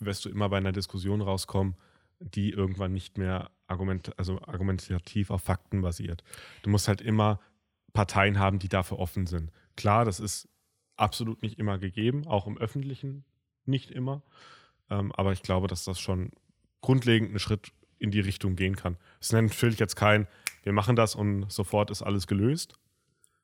[0.00, 1.76] wirst du immer bei einer Diskussion rauskommen,
[2.20, 6.22] die irgendwann nicht mehr argument, also argumentativ auf Fakten basiert.
[6.62, 7.40] Du musst halt immer
[7.92, 9.50] Parteien haben, die dafür offen sind.
[9.76, 10.48] Klar, das ist
[10.96, 13.24] absolut nicht immer gegeben, auch im Öffentlichen
[13.64, 14.22] nicht immer.
[14.90, 16.30] Ähm, aber ich glaube, dass das schon
[16.82, 18.96] grundlegend ein Schritt in die Richtung gehen kann.
[19.20, 20.26] Es ist natürlich jetzt kein,
[20.62, 22.74] wir machen das und sofort ist alles gelöst.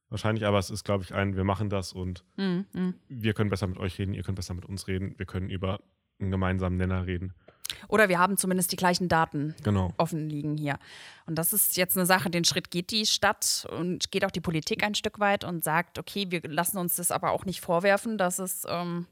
[0.08, 2.66] wahrscheinlich, aber es ist, glaube ich, ein, wir machen das und Mhm.
[2.72, 2.94] mhm.
[3.08, 5.80] wir können besser mit euch reden, ihr könnt besser mit uns reden, wir können über
[6.20, 7.34] einen gemeinsamen Nenner reden.
[7.88, 9.92] Oder wir haben zumindest die gleichen Daten Genau.
[9.98, 10.78] offen liegen hier.
[11.26, 14.40] Und das ist jetzt eine Sache, den Schritt geht die Stadt und geht auch die
[14.40, 18.18] Politik ein Stück weit und sagt, okay, wir lassen uns das aber auch nicht vorwerfen,
[18.18, 19.06] dass es ähm,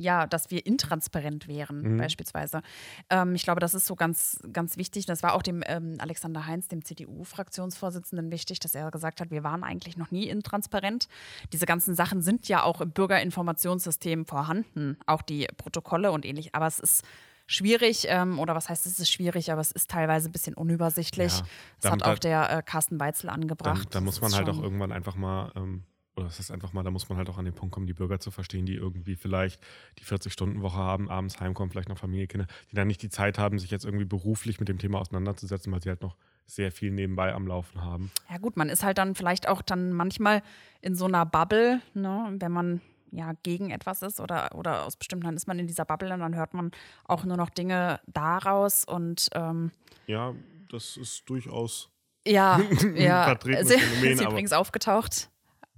[0.00, 1.96] ja, dass wir intransparent wären, Mhm.
[1.96, 2.62] beispielsweise.
[3.10, 5.06] Ähm, ich glaube, das ist so ganz, ganz wichtig.
[5.06, 9.42] Das war auch dem ähm, Alexander Heinz, dem CDU-Fraktionsvorsitzenden, wichtig, dass er gesagt hat, wir
[9.42, 11.08] waren eigentlich noch nie intransparent.
[11.52, 16.54] Diese ganzen Sachen sind ja auch im Bürgerinformationssystem vorhanden, auch die Protokolle und ähnlich.
[16.54, 17.02] Aber es ist
[17.48, 21.32] schwierig, ähm, oder was heißt es ist schwierig, aber es ist teilweise ein bisschen unübersichtlich.
[21.32, 21.42] Ja,
[21.80, 23.88] das da- hat auch der äh, Carsten Weitzel angebracht.
[23.90, 25.82] da muss man halt auch irgendwann einfach mal, ähm,
[26.16, 27.94] oder das ist einfach mal, da muss man halt auch an den Punkt kommen, die
[27.94, 29.60] Bürger zu verstehen, die irgendwie vielleicht
[29.98, 33.58] die 40-Stunden-Woche haben, abends heimkommen, vielleicht noch Familie, Kinder, die dann nicht die Zeit haben,
[33.58, 37.32] sich jetzt irgendwie beruflich mit dem Thema auseinanderzusetzen, weil sie halt noch sehr viel nebenbei
[37.34, 38.10] am Laufen haben.
[38.30, 40.42] Ja gut, man ist halt dann vielleicht auch dann manchmal
[40.80, 45.26] in so einer Bubble, ne, wenn man ja gegen etwas ist oder, oder aus bestimmten,
[45.26, 46.70] dann ist man in dieser Bubble und dann hört man
[47.04, 49.72] auch nur noch Dinge daraus und ähm,
[50.06, 50.34] Ja,
[50.70, 51.90] das ist durchaus.
[52.26, 52.60] ja,
[52.94, 55.30] ja, sie, Phänomen, ist übrigens aufgetaucht,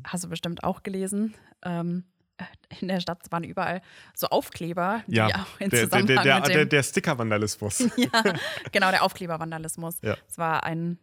[0.05, 1.35] hast du bestimmt auch gelesen.
[1.63, 2.05] Ähm,
[2.81, 3.83] in der Stadt waren überall
[4.15, 7.79] so Aufkleber, die Ja, auch in der, der, Zusammenhang der, der, dem der Sticker-Vandalismus.
[7.97, 8.11] ja,
[8.73, 9.99] genau, der Aufklebervandalismus.
[10.03, 10.17] Ja.
[10.29, 10.99] Es war ein,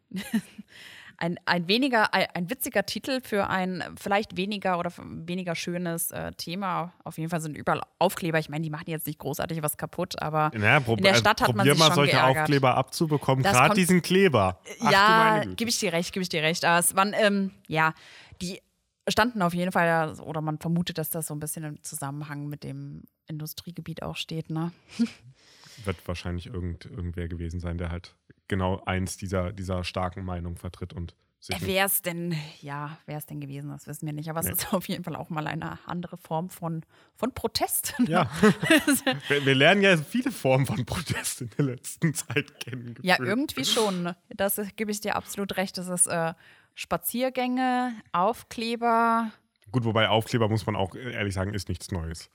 [1.18, 6.32] ein, ein weniger, ein, ein witziger Titel für ein vielleicht weniger oder weniger schönes äh,
[6.34, 6.94] Thema.
[7.04, 8.40] Auf jeden Fall sind überall Aufkleber.
[8.40, 11.42] Ich meine, die machen jetzt nicht großartig was kaputt, aber Naja, in der äh, Stadt
[11.42, 12.44] hat man sich mal schon solche geärgert.
[12.44, 14.62] Aufkleber abzubekommen, gerade diesen Kleber.
[14.82, 16.64] Ach, ja, gebe ich dir recht, gebe ich dir recht.
[16.66, 17.94] Aber es waren, ähm, ja,
[18.42, 18.62] die
[19.08, 22.64] standen auf jeden Fall, oder man vermutet, dass das so ein bisschen im Zusammenhang mit
[22.64, 24.72] dem Industriegebiet auch steht, ne?
[25.86, 28.16] Wird wahrscheinlich irgend, irgendwer gewesen sein, der halt
[28.48, 33.28] genau eins dieser, dieser starken Meinungen vertritt und sich Wer es denn, ja, wer es
[33.28, 34.28] denn gewesen, das wissen wir nicht.
[34.30, 34.54] Aber es Nee.
[34.54, 36.84] ist auf jeden Fall auch mal eine andere Form von,
[37.16, 37.94] von Protest.
[38.08, 38.30] Ja.
[39.28, 42.96] wir, wir lernen ja viele Formen von Protest in der letzten Zeit kennen.
[43.04, 44.14] Ja, irgendwie schon.
[44.30, 45.78] Das gebe ich dir absolut recht.
[45.78, 46.34] Das ist äh,
[46.74, 49.32] Spaziergänge, Aufkleber.
[49.72, 52.30] Gut, wobei Aufkleber, muss man auch ehrlich sagen, ist nichts Neues.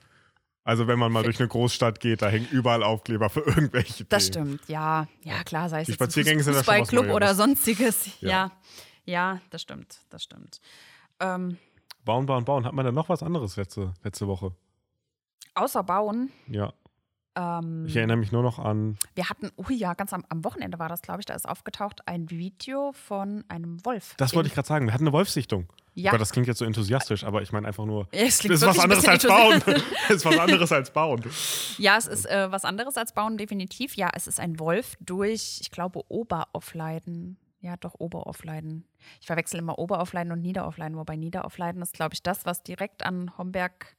[0.65, 4.31] Also wenn man mal durch eine Großstadt geht, da hängen überall Aufkleber für irgendwelche Das
[4.31, 4.47] Themen.
[4.59, 5.07] stimmt, ja.
[5.23, 8.05] Ja, klar, sei es Die Spaziergänge sind Fußballclub oder sonstiges.
[8.21, 8.29] Ja.
[8.29, 8.51] Ja.
[9.05, 10.59] ja, das stimmt, das stimmt.
[11.19, 11.57] Ähm,
[12.05, 12.65] Bauen, bauen, bauen.
[12.65, 14.53] Hat man da noch was anderes letzte, letzte Woche?
[15.55, 16.31] außer Bauen.
[16.47, 16.73] Ja.
[17.35, 18.97] Ähm, Ich erinnere mich nur noch an.
[19.15, 22.07] wir hatten, oh ja, ganz am, am Wochenende war das, glaube ich, da ist aufgetaucht
[22.07, 24.15] ein Video von einem Wolf.
[24.17, 24.85] Das wollte ich gerade sagen.
[24.87, 25.67] Wir hatten eine Wolfssichtung.
[25.95, 26.09] Ja.
[26.09, 28.07] Oh Gott, das klingt jetzt so enthusiastisch, aber ich meine einfach nur.
[28.13, 29.61] Ja, es Das ist was anderes als bauen.
[29.65, 29.83] Das
[30.17, 31.21] ist was anderes als bauen.
[31.77, 33.95] Ja, es ist äh, was anderes als Bauen, definitiv.
[33.95, 37.37] Ja, es ist ein Wolf durch, ich glaube, Oberaufleiden.
[37.61, 38.85] Ja, doch, Oberaufleiden.
[39.21, 43.37] Ich verwechsel immer Oberaufleiden und Niederaufleiden, wobei Niederaufleiden ist, glaube ich, das, was direkt an
[43.37, 43.95] Homberg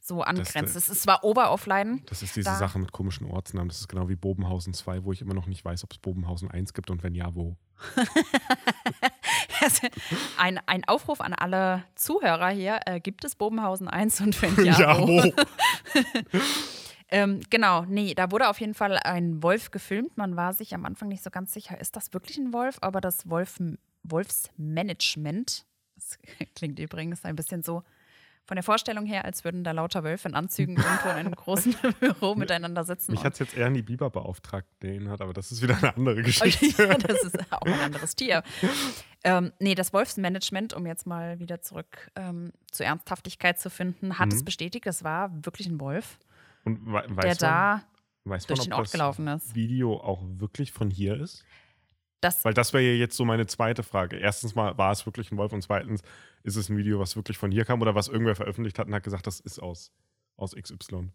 [0.00, 0.56] so angrenzt.
[0.56, 2.02] äh, es ist zwar Oberaufleiden.
[2.06, 3.68] Das ist diese Da- Sache mit komischen Ortsnamen.
[3.68, 6.50] Das ist genau wie Bobenhausen 2, wo ich immer noch nicht weiß, ob es Bobenhausen
[6.50, 7.56] 1 gibt und wenn ja, wo.
[10.38, 12.80] ein, ein Aufruf an alle Zuhörer hier.
[12.86, 15.22] Äh, gibt es Bobenhausen 1 und wenn ja, Ja, wo?
[17.12, 20.16] Ähm, genau, nee, da wurde auf jeden Fall ein Wolf gefilmt.
[20.16, 22.78] Man war sich am Anfang nicht so ganz sicher, ist das wirklich ein Wolf?
[22.80, 23.60] Aber das Wolf,
[24.02, 26.18] Wolfsmanagement, das
[26.54, 27.82] klingt übrigens ein bisschen so
[28.44, 31.74] von der Vorstellung her, als würden da lauter Wölfe in Anzügen irgendwo in einem großen
[32.00, 33.12] Büro miteinander sitzen.
[33.12, 35.76] Mich hat es jetzt eher an die Biber beauftragt, den hat, aber das ist wieder
[35.78, 36.82] eine andere Geschichte.
[36.82, 38.42] Ja, das ist auch ein anderes Tier.
[39.24, 44.26] Ähm, nee, das Wolfsmanagement, um jetzt mal wieder zurück ähm, zur Ernsthaftigkeit zu finden, hat
[44.30, 44.34] Mhm.
[44.34, 46.18] es bestätigt, es war wirklich ein Wolf,
[46.64, 47.82] Und we der weiß, man, da
[48.46, 49.54] durch man, den ob Ort das gelaufen ist.
[49.54, 51.44] Video auch wirklich von hier ist?
[52.22, 54.16] Das, Weil das wäre ja jetzt so meine zweite Frage.
[54.16, 55.52] Erstens mal, war es wirklich ein Wolf?
[55.52, 56.02] Und zweitens,
[56.44, 58.94] ist es ein Video, was wirklich von hier kam oder was irgendwer veröffentlicht hat und
[58.94, 59.92] hat gesagt, das ist aus,
[60.36, 61.10] aus XY?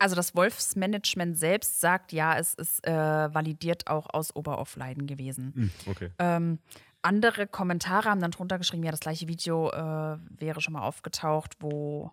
[0.00, 5.52] also das Wolfsmanagement selbst sagt, ja, es ist äh, validiert auch aus Oberaufleiden gewesen.
[5.54, 6.10] Hm, okay.
[6.18, 6.58] Ähm,
[7.02, 11.56] andere Kommentare haben dann drunter geschrieben, ja, das gleiche Video äh, wäre schon mal aufgetaucht,
[11.60, 12.10] wo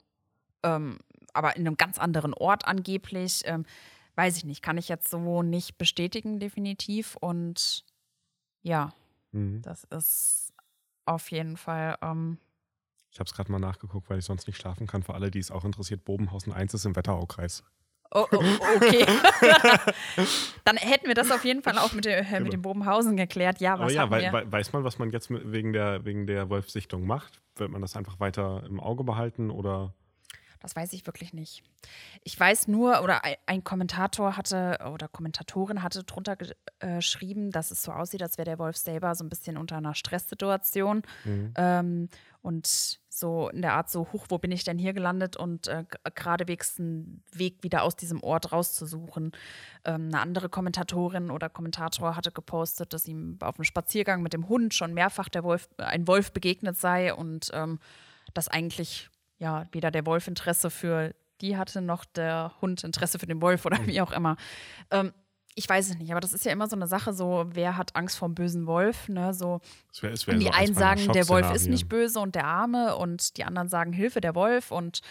[0.64, 1.00] ähm,
[1.34, 3.44] aber in einem ganz anderen Ort angeblich.
[3.46, 3.66] Ähm,
[4.16, 7.16] weiß ich nicht, kann ich jetzt so nicht bestätigen, definitiv.
[7.16, 7.86] Und
[8.68, 8.92] ja,
[9.32, 9.62] Mhm.
[9.62, 10.54] das ist
[11.06, 11.98] auf jeden Fall.
[12.02, 12.38] Ähm,
[13.12, 15.04] Ich habe es gerade mal nachgeguckt, weil ich sonst nicht schlafen kann.
[15.04, 17.64] Für alle, die es auch interessiert, Bobenhausen 1 ist im Wetteraukreis.
[18.12, 18.44] oh, oh,
[18.76, 19.06] okay.
[20.66, 23.60] Dann hätten wir das auf jeden Fall auch mit, der, äh, mit dem Bobenhausen geklärt.
[23.60, 26.50] Ja, Aber was ja, wei wei- weiß man, was man jetzt wegen der, wegen der
[26.50, 27.42] Wolfsichtung macht?
[27.56, 29.94] Wird man das einfach weiter im Auge behalten oder?
[30.60, 31.64] Das weiß ich wirklich nicht.
[32.24, 36.36] Ich weiß nur, oder ein Kommentator hatte oder Kommentatorin hatte drunter
[36.80, 39.78] äh, geschrieben, dass es so aussieht, als wäre der Wolf selber so ein bisschen unter
[39.78, 41.04] einer Stresssituation.
[41.26, 41.54] Mhm.
[41.56, 42.10] Ähm,
[42.42, 45.84] und so in der Art so, huch, wo bin ich denn hier gelandet und äh,
[46.16, 49.32] geradewegs einen Weg wieder aus diesem Ort rauszusuchen.
[49.86, 54.48] Ähm, eine andere Kommentatorin oder Kommentator hatte gepostet, dass ihm auf dem Spaziergang mit dem
[54.48, 57.80] Hund schon mehrfach der Wolf, ein Wolf begegnet sei und ähm,
[58.34, 63.28] dass eigentlich ja weder der Wolf Interesse für die hatte, noch der Hund Interesse für
[63.28, 64.38] den Wolf oder wie auch immer.
[64.92, 65.14] Ähm,
[65.56, 67.96] ich weiß es nicht, aber das ist ja immer so eine Sache, so wer hat
[67.96, 69.34] Angst vor dem bösen Wolf, ne?
[69.34, 69.60] So
[69.92, 72.46] es wär, es wär die so einen sagen, der Wolf ist nicht böse und der
[72.46, 75.02] Arme und die anderen sagen Hilfe, der Wolf und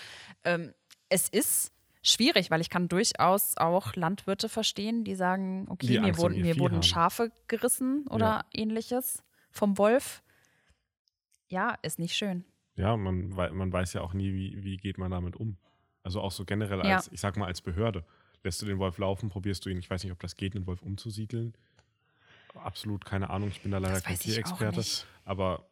[0.44, 0.72] ähm,
[1.08, 6.16] es ist schwierig, weil ich kann durchaus auch Landwirte verstehen, die sagen, okay, die mir,
[6.16, 8.44] wurden, mir wurden Schafe gerissen oder ja.
[8.52, 10.22] ähnliches vom Wolf.
[11.48, 12.44] Ja, ist nicht schön.
[12.76, 15.56] Ja, man, man weiß ja auch nie, wie, wie geht man damit um.
[16.02, 17.12] Also auch so generell als, ja.
[17.12, 18.04] ich sag mal, als Behörde.
[18.42, 20.66] Lässt du den Wolf laufen, probierst du ihn, ich weiß nicht, ob das geht, den
[20.66, 21.54] Wolf umzusiedeln.
[22.54, 24.84] Absolut keine Ahnung, ich bin da leider kein Tierexperte.
[25.24, 25.68] Aber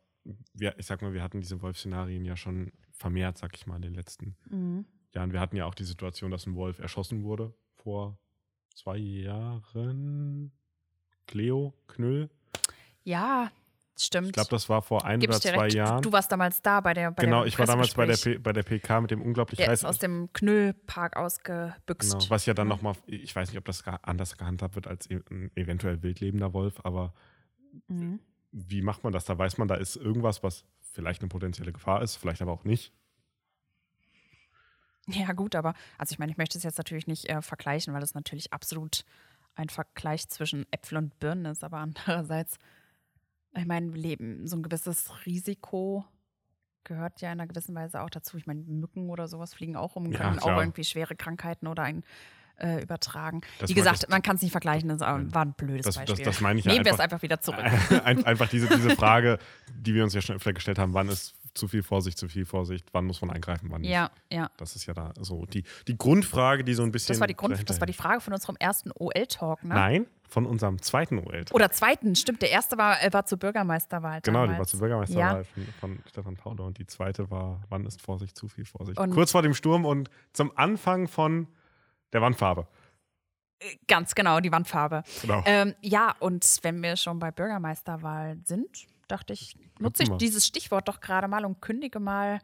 [0.54, 3.82] wir, ich sag mal, wir hatten diese Wolfszenarien ja schon vermehrt, sag ich mal, in
[3.82, 4.86] den letzten mhm.
[5.14, 5.32] Jahren.
[5.32, 8.18] Wir hatten ja auch die Situation, dass ein Wolf erschossen wurde vor
[8.74, 10.52] zwei Jahren.
[11.26, 12.30] Cleo Knüll.
[13.02, 13.50] Ja,
[13.96, 14.28] Stimmt.
[14.28, 15.76] Ich glaube, das war vor ein Gib's oder zwei recht.
[15.76, 16.02] Jahren.
[16.02, 18.38] Du warst damals da bei der bei Genau, der ich war damals bei der, P
[18.38, 22.12] bei der PK mit dem unglaublich der ist aus dem Knüllpark ausgebüxt.
[22.12, 25.20] Genau, was ja dann nochmal, ich weiß nicht, ob das anders gehandhabt wird als e-,
[25.30, 27.14] ein eventuell wildlebender Wolf, aber
[27.86, 28.18] mhm.
[28.50, 29.26] wie macht man das?
[29.26, 32.64] Da weiß man, da ist irgendwas, was vielleicht eine potenzielle Gefahr ist, vielleicht aber auch
[32.64, 32.92] nicht.
[35.06, 38.02] Ja, gut, aber also ich meine, ich möchte es jetzt natürlich nicht äh, vergleichen, weil
[38.02, 39.04] es natürlich absolut
[39.54, 41.76] ein Vergleich zwischen Äpfel und Birnen ist, aber
[42.06, 42.58] andererseits
[43.56, 46.04] ich meine, Leben, so ein gewisses Risiko
[46.84, 48.36] gehört ja in einer gewissen Weise auch dazu.
[48.36, 51.66] Ich meine, Mücken oder sowas fliegen auch um und können ja, auch irgendwie schwere Krankheiten
[51.66, 52.04] oder ein
[52.58, 53.40] äh, übertragen.
[53.58, 56.24] Das Wie gesagt, man kann es nicht vergleichen, das war ein blödes das, Beispiel.
[56.24, 57.64] Das, das meine ich Nehmen ja wir es einfach wieder zurück.
[58.04, 59.38] einfach diese, diese Frage,
[59.74, 62.44] die wir uns ja schon öfter gestellt haben, wann ist zu viel Vorsicht, zu viel
[62.44, 63.90] Vorsicht, wann muss man eingreifen, wann nicht.
[63.90, 64.50] Ja, ja.
[64.56, 67.14] Das ist ja da so die, die Grundfrage, die so ein bisschen.
[67.14, 69.74] Das war die, Grund, das war die Frage von unserem ersten OL-Talk, ne?
[69.74, 71.54] Nein, von unserem zweiten OL-Talk.
[71.54, 72.42] Oder zweiten, stimmt.
[72.42, 74.20] Der erste war, äh, war zur Bürgermeisterwahl.
[74.22, 74.52] Genau, damals.
[74.52, 75.64] die war zur Bürgermeisterwahl ja.
[75.80, 76.64] von, von, Stefan Pauder.
[76.64, 78.98] Und die zweite war, wann ist Vorsicht, zu viel Vorsicht?
[78.98, 81.46] Und Kurz vor dem Sturm und zum Anfang von
[82.14, 82.66] der Wandfarbe.
[83.58, 85.02] Äh, ganz genau, die Wandfarbe.
[85.20, 85.42] Genau.
[85.44, 90.88] Ähm, ja, und wenn wir schon bei Bürgermeisterwahl sind, dachte ich, nutze ich dieses Stichwort
[90.88, 92.40] doch gerade mal und kündige mal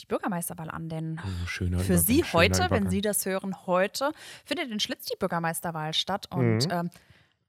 [0.00, 0.88] die Bürgermeisterwahl an.
[0.88, 4.12] Denn oh, für Sie heute, wenn Sie das hören, heute
[4.44, 6.26] findet in Schlitz die Bürgermeisterwahl statt.
[6.30, 6.70] Und mhm.
[6.70, 6.90] ähm,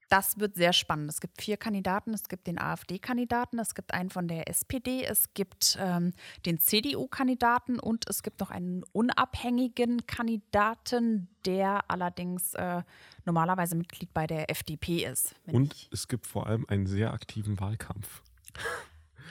[0.09, 1.09] das wird sehr spannend.
[1.09, 2.13] Es gibt vier Kandidaten.
[2.13, 6.13] Es gibt den AfD-Kandidaten, es gibt einen von der SPD, es gibt ähm,
[6.45, 12.83] den CDU-Kandidaten und es gibt noch einen unabhängigen Kandidaten, der allerdings äh,
[13.25, 15.35] normalerweise Mitglied bei der FDP ist.
[15.47, 18.21] Und es gibt vor allem einen sehr aktiven Wahlkampf.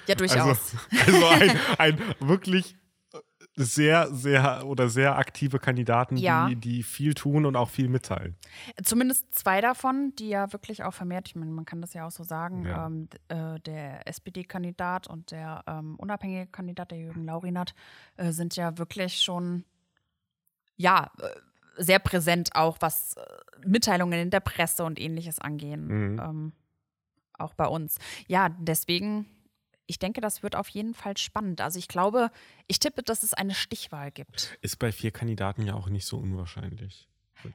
[0.07, 0.75] Ja, durchaus.
[0.91, 2.77] Also, also ein, ein wirklich
[3.57, 6.49] sehr, sehr oder sehr aktive Kandidaten, ja.
[6.49, 8.37] die, die viel tun und auch viel mitteilen.
[8.83, 12.11] Zumindest zwei davon, die ja wirklich auch vermehrt, ich meine, man kann das ja auch
[12.11, 12.87] so sagen, ja.
[12.87, 17.75] ähm, äh, der SPD-Kandidat und der ähm, unabhängige Kandidat, der Jürgen Laurinat,
[18.17, 19.65] äh, sind ja wirklich schon,
[20.77, 21.27] ja, äh,
[21.77, 23.23] sehr präsent auch, was äh,
[23.67, 25.87] Mitteilungen in der Presse und ähnliches angehen.
[25.87, 26.21] Mhm.
[26.21, 26.53] Ähm,
[27.39, 27.99] auch bei uns.
[28.27, 29.27] Ja, deswegen,
[29.87, 31.61] ich denke, das wird auf jeden Fall spannend.
[31.61, 32.31] Also ich glaube,
[32.67, 34.59] ich tippe, dass es eine Stichwahl gibt.
[34.63, 37.09] Ist bei vier Kandidaten ja auch nicht so unwahrscheinlich.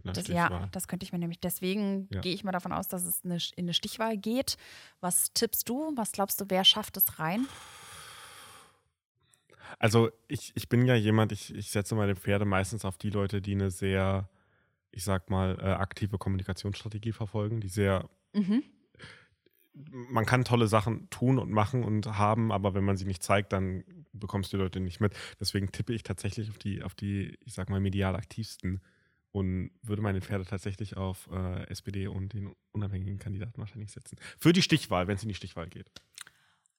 [0.03, 1.39] Das, ja, das könnte ich mir nämlich.
[1.39, 2.21] Deswegen ja.
[2.21, 4.57] gehe ich mal davon aus, dass es eine, in eine Stichwahl geht.
[4.99, 5.93] Was tippst du?
[5.95, 7.47] Was glaubst du, wer schafft es rein?
[9.79, 13.41] Also ich, ich bin ja jemand, ich, ich setze meine Pferde meistens auf die Leute,
[13.41, 14.29] die eine sehr,
[14.91, 18.63] ich sag mal, äh, aktive Kommunikationsstrategie verfolgen, die sehr mhm
[19.73, 23.53] man kann tolle Sachen tun und machen und haben, aber wenn man sie nicht zeigt,
[23.53, 25.13] dann bekommst du die Leute nicht mit.
[25.39, 28.81] Deswegen tippe ich tatsächlich auf die, auf die, ich sag mal, medial aktivsten
[29.31, 34.17] und würde meine Pferde tatsächlich auf äh, SPD und den unabhängigen Kandidaten wahrscheinlich setzen.
[34.37, 35.89] Für die Stichwahl, wenn es in die Stichwahl geht.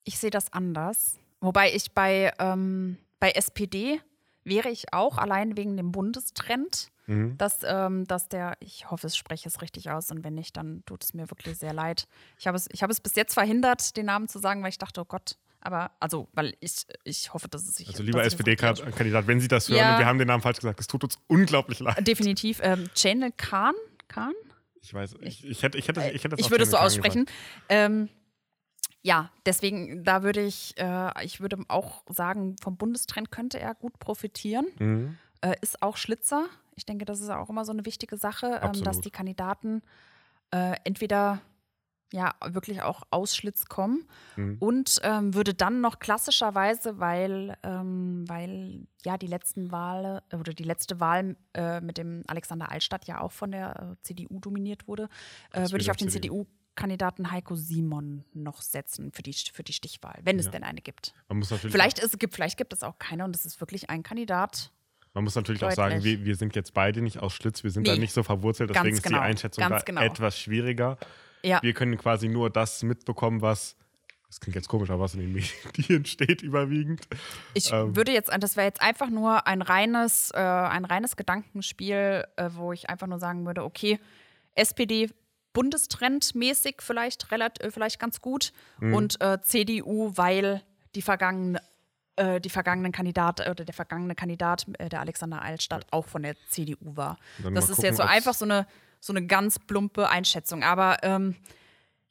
[0.04, 1.18] Ich sehe das anders.
[1.40, 4.00] Wobei ich bei, ähm, bei SPD
[4.44, 7.36] wäre ich auch allein wegen dem Bundestrend mhm.
[7.38, 10.82] dass, ähm, dass der, ich hoffe, ich spreche es richtig aus und wenn nicht, dann
[10.86, 12.06] tut es mir wirklich sehr leid.
[12.38, 14.78] Ich habe es, ich habe es bis jetzt verhindert, den Namen zu sagen, weil ich
[14.78, 17.88] dachte, oh Gott, aber also, weil ich, ich hoffe, dass es sich.
[17.88, 20.80] Also lieber SPD-Kandidat, wenn Sie das hören ja, und wir haben den Namen falsch gesagt,
[20.80, 22.06] es tut uns unglaublich leid.
[22.06, 22.60] Definitiv.
[22.62, 23.74] Ähm, Chanel Khan?
[24.08, 24.32] Khan?
[24.80, 27.26] Ich weiß, ich, ich, hätte, ich hätte, ich hätte Ich würde es so aussprechen.
[27.68, 28.08] Ähm,
[29.02, 33.98] ja, deswegen, da würde ich, äh, ich würde auch sagen, vom Bundestrend könnte er gut
[33.98, 34.66] profitieren.
[34.78, 35.18] Mhm.
[35.42, 36.46] äh, ist auch Schlitzer.
[36.80, 39.82] Ich denke, das ist auch immer so eine wichtige Sache, ähm, dass die Kandidaten
[40.50, 41.42] äh, entweder
[42.12, 44.56] ja wirklich auch aus Schlitz kommen Mhm.
[44.60, 50.64] und ähm, würde dann noch klassischerweise, weil, ähm, weil ja die letzten Wahlen oder die
[50.64, 55.08] letzte Wahl äh, mit dem Alexander Altstadt ja auch von der äh, CDU dominiert wurde,
[55.52, 56.44] äh, würde ich auf den CDU.
[56.46, 60.52] CDU-Kandidaten Heiko Simon noch setzen für die, für die Stichwahl, wenn es Ja.
[60.52, 61.14] denn eine gibt.
[61.70, 64.72] Vielleicht, ist, gibt, vielleicht gibt es auch keine und es ist wirklich ein Kandidat.
[65.14, 66.20] Man muss natürlich auch sagen, Deutlich.
[66.20, 67.94] wir, wir sind jetzt beide nicht aus Schlitz, wir sind Nee.
[67.94, 69.18] da nicht so verwurzelt, deswegen ist genau.
[69.18, 70.00] die Einschätzung Ganz da genau.
[70.02, 70.98] etwas schwieriger.
[71.42, 73.74] Ja, Wir können quasi nur das mitbekommen, was,
[74.28, 77.08] das klingt jetzt komisch, aber was in den Medien steht überwiegend.
[77.54, 82.24] ich ähm, würde jetzt, das wäre jetzt einfach nur ein reines, äh, ein reines Gedankenspiel,
[82.36, 83.98] äh, wo ich einfach nur sagen würde, okay,
[84.54, 85.10] SPD
[85.52, 88.94] bundestrendmäßig vielleicht relativ, äh, vielleicht ganz gut Mhm.
[88.94, 90.62] und äh, CDU, weil
[90.94, 91.60] die vergangene
[92.20, 96.34] äh, die vergangenen Kandidat oder der vergangene Kandidat, äh, der Alexander Eilstadt, auch von der
[96.48, 97.16] CDU war.
[97.54, 98.66] Das ist gucken, jetzt so einfach so eine,
[99.00, 100.62] so eine ganz plumpe Einschätzung.
[100.62, 101.36] Aber ähm,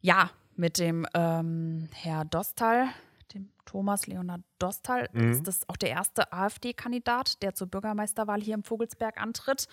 [0.02, 2.90] ja, mit dem ähm, Herr Dostal,
[3.34, 5.32] dem Thomas Leonard Dostal, Mhm.
[5.32, 9.68] ist das auch der erste AfD-Kandidat, der zur Bürgermeisterwahl hier im Vogelsberg antritt.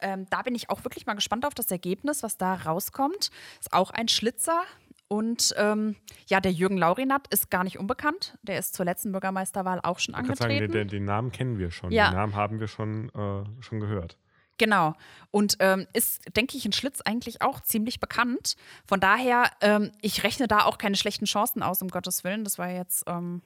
[0.00, 3.30] Ähm, da bin ich auch wirklich mal gespannt auf das Ergebnis, was da rauskommt.
[3.60, 4.62] Ist auch ein Schlitzer.
[5.08, 5.94] Und ähm,
[6.26, 8.36] ja, der Jürgen Laurinat ist gar nicht unbekannt.
[8.42, 10.72] Der ist zur letzten Bürgermeisterwahl auch schon Ich kann sagen, angetreten.
[10.72, 11.92] den, den Namen kennen wir schon.
[11.92, 12.10] Ja.
[12.10, 14.18] Den Namen haben wir schon, äh, schon gehört.
[14.58, 14.94] Genau.
[15.30, 18.56] Und ähm, ist, denke ich, in Schlitz eigentlich auch ziemlich bekannt.
[18.86, 22.42] Von daher, ähm, ich rechne da auch keine schlechten Chancen aus, um Gottes Willen.
[22.42, 23.42] Das war jetzt, ähm,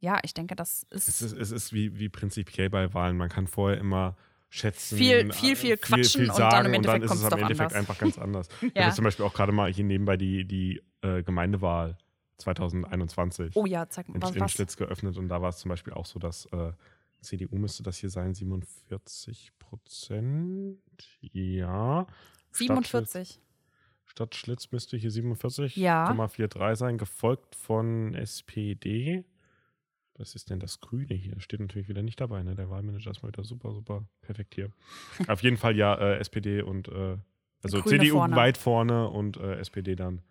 [0.00, 1.08] ja, ich denke, das ist.
[1.08, 3.16] Es ist, es ist wie, wie prinzipiell bei Wahlen.
[3.16, 4.16] Man kann vorher immer
[4.56, 4.96] schätzen.
[4.98, 7.38] Viel- viel, äh, viel quatschen und dann sagen im und dann Endeffekt ist es am
[7.40, 7.74] Endeffekt anders.
[7.74, 8.48] einfach ganz anders.
[8.62, 8.84] Ich Ja.
[8.84, 11.96] habe zum Beispiel auch gerade mal hier nebenbei die, die äh, Gemeindewahl
[12.38, 14.34] 2021 oh ja, zeig mal, in, was.
[14.36, 14.48] in.
[14.48, 16.72] Schlitz geöffnet und da war es zum Beispiel auch so, dass äh,
[17.20, 20.78] CDU müsste das hier sein, 47 Prozent.
[21.20, 22.06] Ja.
[22.52, 23.40] Stadt Schlitz- 47.
[24.06, 26.74] Stadt Schlitz müsste hier 47,43 Ja.
[26.76, 29.24] sein, gefolgt von SPD.
[30.16, 31.40] Was ist denn das Grüne hier?
[31.40, 32.54] Steht natürlich wieder nicht dabei, ne?
[32.54, 34.70] Der Wahlmanager ist mal wieder super, super perfekt hier.
[35.28, 37.16] Auf jeden Fall ja äh, SPD und äh,
[37.62, 38.36] also Grüne CDU vorne.
[38.36, 40.22] weit vorne und äh, SPD dann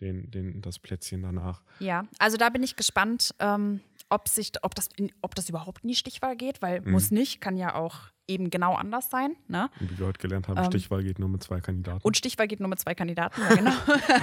[0.00, 1.62] den, den, das Plätzchen danach.
[1.80, 4.88] Ja, also da bin ich gespannt, ähm, ob, sich, ob, das
[5.22, 6.92] ob das überhaupt in die Stichwahl geht, weil Mhm.
[6.92, 9.34] muss nicht, kann ja auch eben genau anders sein.
[9.48, 9.70] Ne?
[9.80, 12.00] Wie wir heute gelernt haben, Ähm, Stichwahl geht nur mit zwei Kandidaten.
[12.02, 13.72] Und Stichwahl geht nur mit zwei Kandidaten, ja, genau.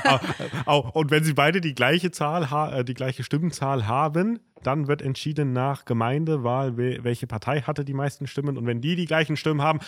[0.05, 0.19] Au,
[0.85, 5.01] au, und wenn sie beide die gleiche Zahl, äh, die gleiche Stimmenzahl haben, dann wird
[5.01, 8.57] entschieden nach Gemeindewahl, we welche Partei hatte die meisten Stimmen.
[8.57, 9.79] Und wenn die die gleichen Stimmen haben,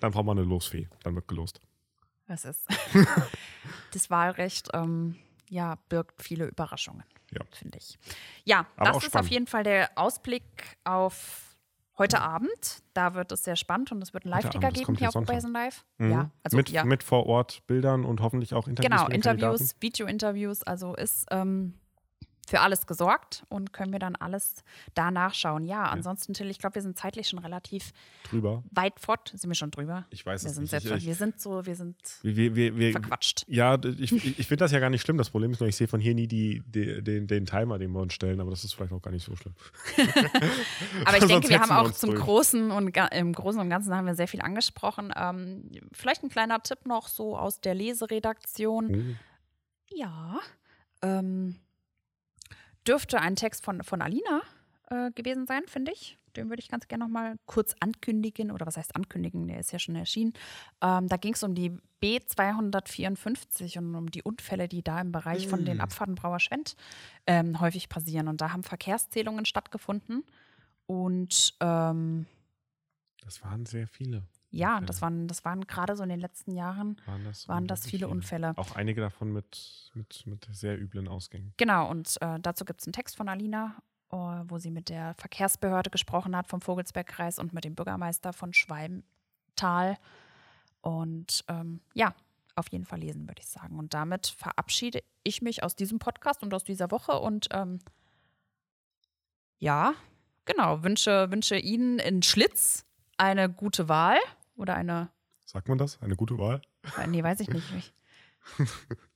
[0.00, 0.88] dann braucht man eine Losfee.
[1.04, 1.60] Dann wird gelost.
[2.26, 2.66] Das ist.
[3.92, 5.16] das Wahlrecht, ähm,
[5.48, 7.40] ja, birgt viele Überraschungen, Ja.
[7.52, 7.98] finde ich.
[8.44, 9.26] Ja, Aber das ist spannend.
[9.26, 11.51] auf jeden Fall der Ausblick auf
[11.98, 12.82] heute Abend.
[12.94, 15.16] Da wird es sehr spannend und es wird einen Live-Ticker geben hier auf.
[15.16, 15.84] Oberhessen Live.
[15.98, 16.10] Mhm.
[16.10, 16.84] Ja, also mit, ja.
[16.84, 19.76] mit vor Ort Bildern und hoffentlich auch Interviews Genau, Interviews.
[19.80, 21.74] Video-Interviews, also ist ähm,
[22.52, 24.62] für alles gesorgt und können wir dann alles
[24.92, 25.64] da nachschauen.
[25.64, 27.94] Ja, ansonsten, Till, ich glaube, wir sind zeitlich schon relativ
[28.28, 28.62] drüber.
[28.70, 29.32] weit fort.
[29.34, 30.04] Sind wir schon drüber?
[30.10, 30.68] Ich weiß Wir es nicht.
[30.68, 33.46] selbst, Ich, wir sind so, wir sind wir, wir, wir, verquatscht.
[33.48, 35.16] ja, ich, ich, finde das ja gar nicht schlimm.
[35.16, 37.90] Das Problem ist nur, ich sehe von hier nie die, die, den, den Timer, den
[37.92, 39.54] wir uns stellen, aber das ist vielleicht auch gar nicht so schlimm.
[41.06, 42.24] Aber ich denke, wir haben auch zum drüber.
[42.24, 45.10] Großen und im Großen und Ganzen haben wir sehr viel angesprochen.
[45.16, 48.94] Ähm, vielleicht ein kleiner Tipp noch so aus der Leseredaktion.
[48.94, 49.96] Oh.
[49.96, 50.38] Ja,
[51.00, 51.56] ähm,
[52.86, 54.42] dürfte ein Text von, von Alina
[54.90, 56.18] äh, gewesen sein, finde ich.
[56.36, 58.50] Den würde ich ganz gerne noch mal kurz ankündigen.
[58.50, 59.48] Oder was heißt ankündigen?
[59.48, 60.32] Der ist ja schon erschienen.
[60.80, 65.46] Ähm, da ging es um die B254 und um die Unfälle, die da im Bereich
[65.46, 66.74] von den Abfahrten Brauer-Schwendt
[67.26, 68.28] ähm, häufig passieren.
[68.28, 70.24] Und da haben Verkehrszählungen stattgefunden.
[70.86, 72.26] Und ähm,
[73.22, 74.22] Das waren sehr viele.
[74.52, 74.86] Ja, Unfälle.
[74.86, 78.06] das waren, das waren gerade so in den letzten Jahren Waren das, waren das viele
[78.06, 78.52] Unfälle.
[78.56, 81.54] Auch einige davon mit, mit, mit sehr üblen Ausgängen.
[81.56, 83.76] Genau, und äh, dazu gibt es einen Text von Alina,
[84.10, 88.52] äh, wo sie mit der Verkehrsbehörde gesprochen hat vom Vogelsbergkreis und mit dem Bürgermeister von
[88.52, 89.96] Schwalmtal.
[90.82, 92.14] Und ähm, ja,
[92.54, 93.78] auf jeden Fall lesen, würde ich sagen.
[93.78, 97.78] Und damit verabschiede ich mich aus diesem Podcast und aus dieser Woche und ähm,
[99.58, 99.94] ja,
[100.44, 102.84] genau, wünsche, wünsche Ihnen in Schlitz
[103.16, 104.18] eine gute Wahl
[104.56, 105.10] oder eine
[105.44, 106.00] Sagt man das?
[106.00, 106.62] Eine gute Wahl?
[106.98, 107.68] äh, Nee, weiß ich nicht.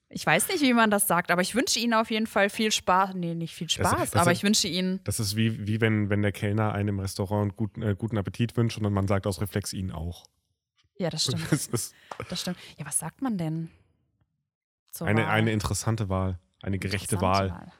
[0.08, 2.48] Ich, ich weiß nicht, wie man das sagt, aber ich wünsche Ihnen auf jeden Fall
[2.48, 3.14] viel Spaß.
[3.14, 5.00] Nee, nicht viel Spaß, das aber sind- ich wünsche Ihnen.
[5.02, 8.56] Das ist wie, wie wenn, wenn der Kellner einem im Restaurant guten, äh, guten Appetit
[8.56, 10.26] wünscht und man sagt aus Reflex ihn auch.
[10.96, 11.42] Ja, das stimmt.
[11.50, 11.94] Das ist
[12.28, 12.56] Das stimmt.
[12.78, 13.68] Ja, was sagt man denn?
[15.00, 15.30] eine, Wahl?
[15.30, 16.38] eine interessante Wahl.
[16.62, 17.72] Eine gerechte Interessante Wahl.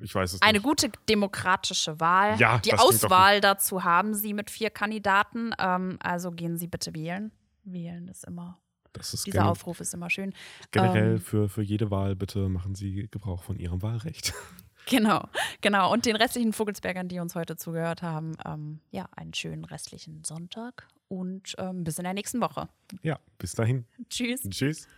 [0.00, 0.64] Ich weiß es Eine nicht.
[0.64, 2.38] gute demokratische Wahl.
[2.38, 5.52] Ja, Die Auswahl dazu haben Sie mit vier Kandidaten.
[5.58, 7.32] Ähm, also gehen Sie bitte wählen.
[7.64, 8.58] Wählen ist immer,
[8.98, 10.32] ist dieser Aufruf ist immer schön.
[10.70, 14.32] generell ähm, für, für jede Wahl bitte machen Sie Gebrauch von Ihrem Wahlrecht.
[14.90, 15.28] Genau,
[15.60, 15.92] genau.
[15.92, 20.88] Und den restlichen Vogelsbergern, die uns heute zugehört haben, ähm, ja, einen schönen restlichen Sonntag
[21.08, 22.70] und ähm, bis in der nächsten Woche.
[23.02, 23.84] Ja, bis dahin.
[24.08, 24.48] Tschüss.
[24.48, 24.88] Tschüss.